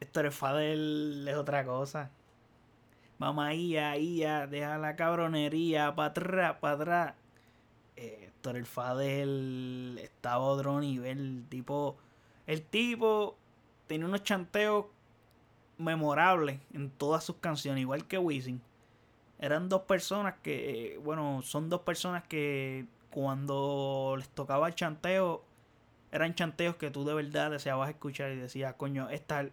Héctor 0.00 0.26
es 0.26 1.36
otra 1.36 1.64
cosa. 1.64 2.10
Mamá, 3.18 3.54
ia, 3.54 3.96
ia, 3.98 4.46
deja 4.46 4.78
la 4.78 4.96
cabronería, 4.96 5.94
para 5.94 6.08
atrás, 6.08 6.56
para 6.58 6.74
atrás. 6.74 7.14
Eh, 7.96 8.30
el 8.42 8.66
Fadel 8.66 10.00
estaba 10.02 10.38
otro 10.38 10.80
nivel. 10.80 11.44
Tipo, 11.50 11.98
el 12.46 12.62
tipo 12.62 13.36
tenía 13.86 14.06
unos 14.06 14.22
chanteos 14.22 14.86
memorables 15.76 16.60
en 16.72 16.90
todas 16.90 17.22
sus 17.24 17.36
canciones, 17.36 17.82
igual 17.82 18.06
que 18.06 18.18
Wisin 18.18 18.62
eran 19.40 19.70
dos 19.70 19.82
personas 19.82 20.34
que, 20.42 21.00
bueno, 21.02 21.40
son 21.42 21.70
dos 21.70 21.80
personas 21.80 22.24
que 22.24 22.86
cuando 23.10 24.14
les 24.18 24.28
tocaba 24.28 24.68
el 24.68 24.74
chanteo, 24.74 25.42
eran 26.12 26.34
chanteos 26.34 26.76
que 26.76 26.90
tú 26.90 27.06
de 27.06 27.14
verdad 27.14 27.50
deseabas 27.50 27.88
escuchar 27.88 28.32
y 28.32 28.36
decías, 28.36 28.74
coño, 28.74 29.08
esta 29.08 29.46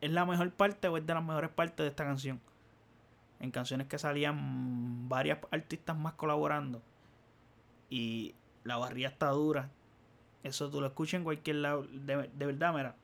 es 0.00 0.10
la 0.10 0.24
mejor 0.24 0.52
parte 0.52 0.86
o 0.86 0.96
es 0.96 1.04
de 1.04 1.14
las 1.14 1.24
mejores 1.24 1.50
partes 1.50 1.78
de 1.78 1.88
esta 1.88 2.04
canción. 2.04 2.40
En 3.40 3.50
canciones 3.50 3.88
que 3.88 3.98
salían 3.98 5.08
varias 5.08 5.38
artistas 5.50 5.96
más 5.96 6.12
colaborando. 6.12 6.80
Y 7.90 8.36
la 8.62 8.76
barría 8.76 9.08
está 9.08 9.30
dura. 9.30 9.68
Eso 10.44 10.70
tú 10.70 10.80
lo 10.80 10.86
escuchas 10.86 11.14
en 11.14 11.24
cualquier 11.24 11.56
lado. 11.56 11.82
De, 11.90 12.30
de 12.32 12.46
verdad, 12.46 12.72
mira. 12.72 12.94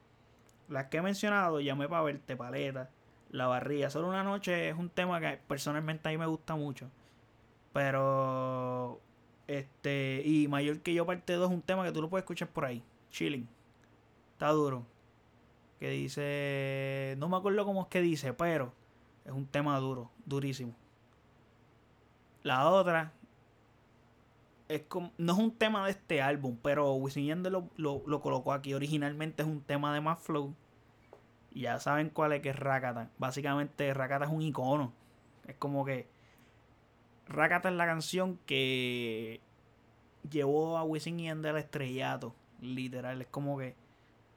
Las 0.68 0.86
que 0.86 0.98
he 0.98 1.02
mencionado, 1.02 1.60
llamé 1.60 1.88
para 1.88 2.02
verte, 2.02 2.36
paleta 2.36 2.88
la 3.30 3.46
barriga. 3.46 3.90
Solo 3.90 4.08
una 4.08 4.22
noche 4.22 4.68
es 4.68 4.76
un 4.76 4.90
tema 4.90 5.20
que 5.20 5.38
personalmente 5.46 6.08
a 6.08 6.12
mí 6.12 6.18
me 6.18 6.26
gusta 6.26 6.56
mucho. 6.56 6.90
Pero. 7.72 9.00
Este. 9.46 10.22
Y 10.24 10.48
Mayor 10.48 10.80
que 10.80 10.94
yo 10.94 11.06
parte 11.06 11.34
2 11.34 11.50
es 11.50 11.54
un 11.54 11.62
tema 11.62 11.84
que 11.84 11.92
tú 11.92 12.02
lo 12.02 12.08
puedes 12.08 12.22
escuchar 12.24 12.48
por 12.48 12.64
ahí. 12.64 12.82
Chilling. 13.10 13.48
Está 14.32 14.48
duro. 14.50 14.86
Que 15.78 15.90
dice. 15.90 17.16
No 17.18 17.28
me 17.28 17.36
acuerdo 17.36 17.64
cómo 17.64 17.82
es 17.82 17.88
que 17.88 18.00
dice, 18.00 18.32
pero. 18.32 18.72
Es 19.24 19.32
un 19.32 19.46
tema 19.46 19.78
duro. 19.78 20.10
Durísimo. 20.24 20.74
La 22.42 22.68
otra. 22.68 23.12
Es 24.68 24.82
como, 24.82 25.12
no 25.16 25.32
es 25.32 25.38
un 25.38 25.50
tema 25.50 25.84
de 25.86 25.92
este 25.92 26.20
álbum, 26.20 26.58
pero 26.62 26.92
Wisin 26.92 27.42
lo, 27.44 27.70
lo 27.78 28.20
colocó 28.20 28.52
aquí. 28.52 28.74
Originalmente 28.74 29.42
es 29.42 29.48
un 29.48 29.62
tema 29.62 29.94
de 29.94 30.02
más 30.02 30.18
flow 30.20 30.54
ya 31.52 31.78
saben 31.80 32.10
cuál 32.10 32.32
es 32.32 32.42
que 32.42 32.50
es 32.50 32.56
Rakata. 32.56 33.10
Básicamente 33.18 33.92
Rakata 33.94 34.26
es 34.26 34.30
un 34.30 34.42
icono. 34.42 34.92
Es 35.46 35.56
como 35.56 35.84
que 35.84 36.08
Rakata 37.28 37.68
es 37.68 37.74
la 37.74 37.86
canción 37.86 38.38
que 38.46 39.40
llevó 40.30 40.78
a 40.78 40.84
Wisin 40.84 41.20
y 41.20 41.24
Yandel 41.24 41.56
al 41.56 41.62
estrellato. 41.62 42.34
Literal, 42.60 43.22
es 43.22 43.28
como 43.28 43.58
que 43.58 43.76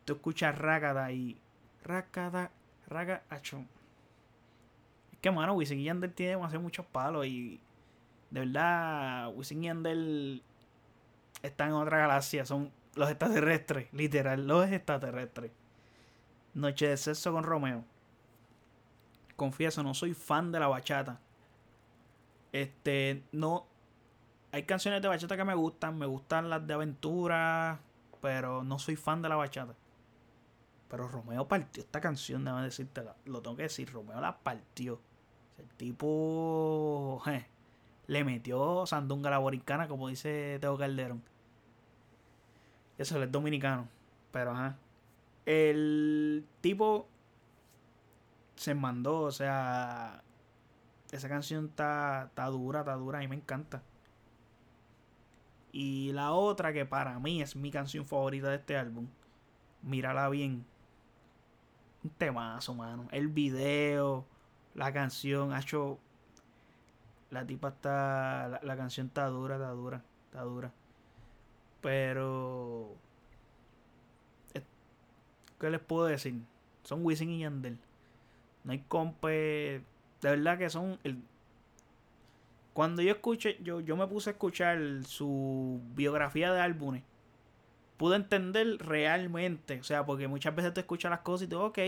tú 0.05 0.13
escuchas 0.13 0.57
Rakata 0.57 1.11
y 1.11 1.39
Rakata, 1.83 2.51
Rakata, 2.87 3.35
Es 3.35 5.19
que 5.21 5.31
mano, 5.31 5.53
Wisin 5.53 5.79
y 5.79 5.85
Yandel 5.85 6.13
tiene 6.13 6.31
demasiado 6.33 6.61
muchos 6.61 6.85
palos 6.85 7.25
y 7.25 7.59
de 8.29 8.39
verdad 8.41 9.29
Wisin 9.33 9.63
y 9.63 9.67
Yandel 9.67 10.43
están 11.41 11.69
en 11.69 11.75
otra 11.75 11.99
galaxia, 11.99 12.45
son 12.45 12.71
los 12.95 13.09
extraterrestres, 13.09 13.91
literal, 13.93 14.47
los 14.47 14.69
extraterrestres. 14.69 15.51
Noche 16.53 16.89
de 16.89 16.97
sexo 16.97 17.31
con 17.31 17.43
Romeo. 17.43 17.83
Confieso, 19.35 19.83
no 19.83 19.93
soy 19.93 20.13
fan 20.13 20.51
de 20.51 20.59
la 20.59 20.67
bachata. 20.67 21.19
Este, 22.51 23.23
no. 23.31 23.65
Hay 24.51 24.63
canciones 24.63 25.01
de 25.01 25.07
bachata 25.07 25.37
que 25.37 25.45
me 25.45 25.55
gustan. 25.55 25.97
Me 25.97 26.05
gustan 26.05 26.49
las 26.49 26.65
de 26.67 26.73
aventura. 26.73 27.79
Pero 28.21 28.63
no 28.63 28.79
soy 28.79 28.97
fan 28.97 29.21
de 29.21 29.29
la 29.29 29.35
bachata. 29.35 29.75
Pero 30.89 31.07
Romeo 31.07 31.47
partió 31.47 31.81
esta 31.81 32.01
canción, 32.01 32.43
déjame 32.43 32.63
decirte. 32.65 33.01
Lo 33.25 33.41
tengo 33.41 33.55
que 33.55 33.63
decir. 33.63 33.91
Romeo 33.91 34.19
la 34.19 34.37
partió. 34.37 34.99
El 35.57 35.67
tipo. 35.69 37.23
le 38.07 38.23
metió 38.25 38.85
sandunga 38.85 39.29
a 39.29 39.31
la 39.31 39.37
boricana, 39.37 39.87
como 39.87 40.09
dice 40.09 40.57
Teo 40.59 40.77
Calderón. 40.77 41.23
Eso 42.97 43.23
es 43.23 43.31
dominicano. 43.31 43.87
Pero 44.33 44.51
ajá 44.51 44.75
el 45.51 46.45
tipo 46.61 47.07
se 48.55 48.73
mandó, 48.75 49.21
o 49.21 49.31
sea, 49.31 50.23
esa 51.11 51.27
canción 51.27 51.65
está, 51.65 52.25
está 52.29 52.45
dura, 52.47 52.81
está 52.81 52.93
dura, 52.93 53.19
a 53.19 53.21
mí 53.21 53.27
me 53.27 53.35
encanta. 53.35 53.83
Y 55.73 56.11
la 56.13 56.31
otra 56.31 56.73
que 56.73 56.85
para 56.85 57.19
mí 57.19 57.41
es 57.41 57.55
mi 57.55 57.71
canción 57.71 58.05
favorita 58.05 58.49
de 58.49 58.57
este 58.57 58.77
álbum, 58.77 59.07
mírala 59.81 60.29
bien. 60.29 60.65
Un 62.03 62.09
temazo, 62.11 62.73
mano. 62.73 63.07
El 63.11 63.27
video, 63.27 64.25
la 64.73 64.91
canción, 64.93 65.53
ha 65.53 65.59
hecho. 65.59 65.99
La 67.29 67.45
tipa 67.45 67.69
está. 67.69 68.47
La, 68.49 68.59
la 68.63 68.77
canción 68.77 69.07
está 69.07 69.27
dura, 69.27 69.55
está 69.55 69.69
dura, 69.69 70.03
está 70.25 70.41
dura. 70.41 70.71
Pero 71.81 72.60
¿Qué 75.61 75.69
les 75.69 75.79
puedo 75.79 76.05
decir? 76.05 76.41
Son 76.81 77.05
Wisin 77.05 77.29
y 77.29 77.41
Yandel. 77.41 77.77
No 78.63 78.71
hay 78.71 78.79
compe. 78.79 79.83
De 80.19 80.29
verdad 80.31 80.57
que 80.57 80.71
son. 80.71 80.97
El... 81.03 81.21
Cuando 82.73 83.03
yo 83.03 83.11
escuché, 83.11 83.59
yo, 83.61 83.79
yo 83.79 83.95
me 83.95 84.07
puse 84.07 84.31
a 84.31 84.33
escuchar 84.33 84.79
su 85.05 85.79
biografía 85.93 86.51
de 86.51 86.59
álbumes. 86.59 87.03
Pude 87.97 88.15
entender 88.15 88.79
realmente. 88.79 89.79
O 89.79 89.83
sea, 89.83 90.03
porque 90.03 90.27
muchas 90.27 90.55
veces 90.55 90.73
te 90.73 90.79
escuchas 90.79 91.11
las 91.11 91.19
cosas 91.19 91.45
y 91.45 91.49
te 91.49 91.55
ok. 91.55 91.79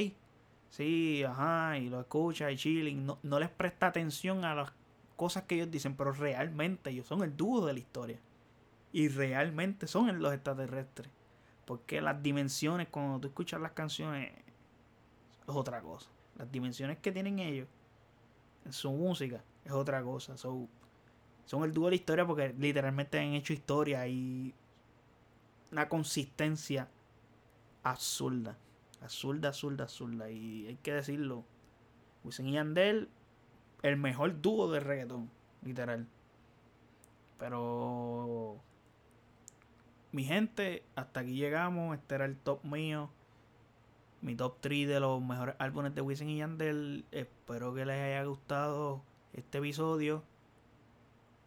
Sí, 0.69 1.23
ajá, 1.23 1.79
y 1.79 1.89
lo 1.89 1.99
escuchas 1.99 2.51
y 2.51 2.57
chilling. 2.57 3.03
No, 3.07 3.17
no 3.23 3.39
les 3.39 3.49
presta 3.49 3.87
atención 3.87 4.45
a 4.45 4.53
las 4.53 4.71
cosas 5.15 5.43
que 5.43 5.55
ellos 5.55 5.71
dicen, 5.71 5.95
pero 5.95 6.11
realmente 6.11 6.91
ellos 6.91 7.07
son 7.07 7.23
el 7.23 7.35
dúo 7.35 7.65
de 7.65 7.73
la 7.73 7.79
historia. 7.79 8.19
Y 8.91 9.07
realmente 9.07 9.87
son 9.87 10.21
los 10.21 10.31
extraterrestres. 10.31 11.09
Porque 11.65 12.01
las 12.01 12.21
dimensiones, 12.21 12.87
cuando 12.89 13.19
tú 13.19 13.27
escuchas 13.27 13.61
las 13.61 13.71
canciones, 13.71 14.31
es 15.47 15.55
otra 15.55 15.81
cosa. 15.81 16.09
Las 16.37 16.51
dimensiones 16.51 16.97
que 16.97 17.11
tienen 17.11 17.39
ellos 17.39 17.67
en 18.65 18.73
su 18.73 18.91
música 18.91 19.41
es 19.63 19.71
otra 19.71 20.01
cosa. 20.03 20.35
son 20.37 20.67
el 21.63 21.73
dúo 21.73 21.85
de 21.85 21.91
la 21.91 21.95
historia 21.95 22.25
porque 22.25 22.53
literalmente 22.57 23.19
han 23.19 23.33
hecho 23.33 23.53
historia 23.53 24.07
y 24.07 24.53
una 25.71 25.87
consistencia 25.89 26.87
absurda. 27.83 28.57
Absurda, 29.01 29.49
absurda, 29.49 29.83
absurda. 29.83 30.29
Y 30.29 30.67
hay 30.67 30.75
que 30.77 30.93
decirlo. 30.93 31.43
Wisin 32.23 32.47
y 32.47 32.53
Yandel, 32.53 33.09
el 33.81 33.97
mejor 33.97 34.41
dúo 34.41 34.71
de 34.71 34.79
reggaeton, 34.79 35.29
literal. 35.63 36.07
Pero 37.37 38.61
mi 40.13 40.23
gente, 40.23 40.83
hasta 40.95 41.21
aquí 41.21 41.35
llegamos. 41.35 41.97
Este 41.97 42.15
era 42.15 42.25
el 42.25 42.37
top 42.37 42.63
mío. 42.63 43.09
mi 44.21 44.35
top 44.35 44.61
3 44.61 44.87
de 44.87 44.99
los 44.99 45.21
mejores 45.21 45.55
álbumes 45.59 45.95
de 45.95 46.01
Wisin 46.01 46.29
y 46.29 46.37
Yandel. 46.37 47.05
Espero 47.11 47.73
que 47.73 47.85
les 47.85 47.99
haya 47.99 48.23
gustado 48.23 49.01
este 49.33 49.57
episodio. 49.57 50.23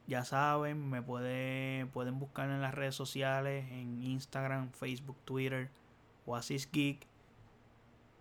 Ya 0.09 0.25
saben, 0.25 0.91
me 0.91 1.01
puede, 1.01 1.87
pueden 1.87 2.19
buscar 2.19 2.51
en 2.51 2.61
las 2.61 2.75
redes 2.75 2.95
sociales, 2.95 3.71
en 3.71 4.03
Instagram, 4.03 4.71
Facebook, 4.73 5.17
Twitter, 5.25 5.71
Oasis 6.27 6.69
Geek. 6.71 7.07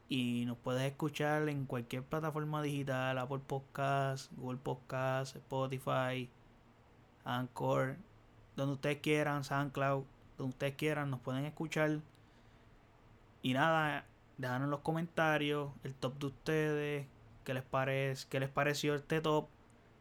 Y 0.10 0.46
nos 0.46 0.58
puedes 0.58 0.84
escuchar 0.84 1.50
en 1.50 1.66
cualquier 1.66 2.04
plataforma 2.04 2.62
digital, 2.62 3.18
Apple 3.18 3.42
Podcasts, 3.46 4.30
Google 4.38 4.60
Podcasts, 4.60 5.36
Spotify, 5.36 6.30
Anchor, 7.24 7.98
donde 8.56 8.74
ustedes 8.76 9.00
quieran, 9.00 9.44
SoundCloud, 9.44 10.06
donde 10.38 10.52
ustedes 10.52 10.76
quieran, 10.76 11.10
nos 11.10 11.20
pueden 11.20 11.46
escuchar. 11.46 12.00
Y 13.42 13.54
nada, 13.54 14.06
dejan 14.38 14.64
en 14.64 14.70
los 14.70 14.82
comentarios 14.82 15.72
el 15.84 15.94
top 15.94 16.18
de 16.20 16.26
ustedes, 16.28 17.08
qué 17.44 17.54
les, 17.54 17.64
parece, 17.64 18.28
qué 18.30 18.40
les 18.40 18.50
pareció 18.50 18.96
este 18.96 19.22
top, 19.22 19.48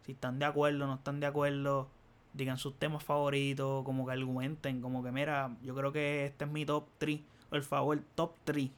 si 0.03 0.13
están 0.13 0.39
de 0.39 0.45
acuerdo, 0.45 0.87
no 0.87 0.95
están 0.95 1.21
de 1.21 1.27
acuerdo, 1.27 1.89
digan 2.33 2.59
sus 2.59 2.79
temas 2.79 3.03
favoritos, 3.03 3.85
como 3.85 4.07
que 4.07 4.13
argumenten, 4.13 4.81
como 4.81 5.03
que 5.03 5.13
mira, 5.13 5.57
yo 5.63 5.75
creo 5.75 5.93
que 5.93 6.27
este 6.27 6.45
es 6.45 6.51
mi 6.51 6.67
top 6.67 6.87
3, 6.99 7.21
por 7.49 7.63
favor, 7.63 8.03
top 8.15 8.35
3. 8.45 8.71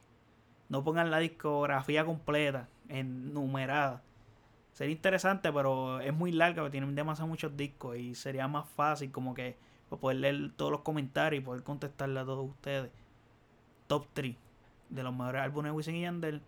No 0.68 0.84
pongan 0.84 1.10
la 1.10 1.18
discografía 1.18 2.04
completa, 2.04 2.68
enumerada. 2.88 4.02
Sería 4.72 4.94
interesante, 4.94 5.52
pero 5.52 6.00
es 6.00 6.12
muy 6.12 6.32
larga, 6.32 6.62
porque 6.62 6.72
tienen 6.72 6.94
demasiado 6.94 7.28
muchos 7.28 7.56
discos 7.56 7.96
y 7.96 8.14
sería 8.14 8.46
más 8.46 8.68
fácil 8.68 9.10
como 9.10 9.32
que 9.32 9.56
poder 9.88 10.18
leer 10.18 10.52
todos 10.56 10.72
los 10.72 10.80
comentarios 10.80 11.42
y 11.42 11.44
poder 11.44 11.62
contestarle 11.62 12.20
a 12.20 12.24
todos 12.24 12.50
ustedes. 12.50 12.90
Top 13.86 14.06
3 14.12 14.34
de 14.88 15.02
los 15.02 15.14
mejores 15.14 15.42
álbumes 15.42 15.70
de 15.70 15.76
Wisin 15.76 15.96
y 15.96 16.02
Yandel. 16.02 16.42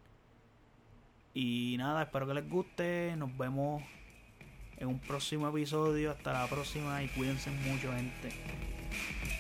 Y 1.34 1.76
nada, 1.78 2.02
espero 2.02 2.26
que 2.26 2.34
les 2.34 2.48
guste. 2.48 3.14
Nos 3.16 3.36
vemos 3.36 3.82
en 4.76 4.88
un 4.88 4.98
próximo 4.98 5.48
episodio. 5.48 6.10
Hasta 6.10 6.32
la 6.32 6.46
próxima 6.48 7.02
y 7.02 7.08
cuídense 7.08 7.50
mucho, 7.50 7.92
gente. 7.92 9.37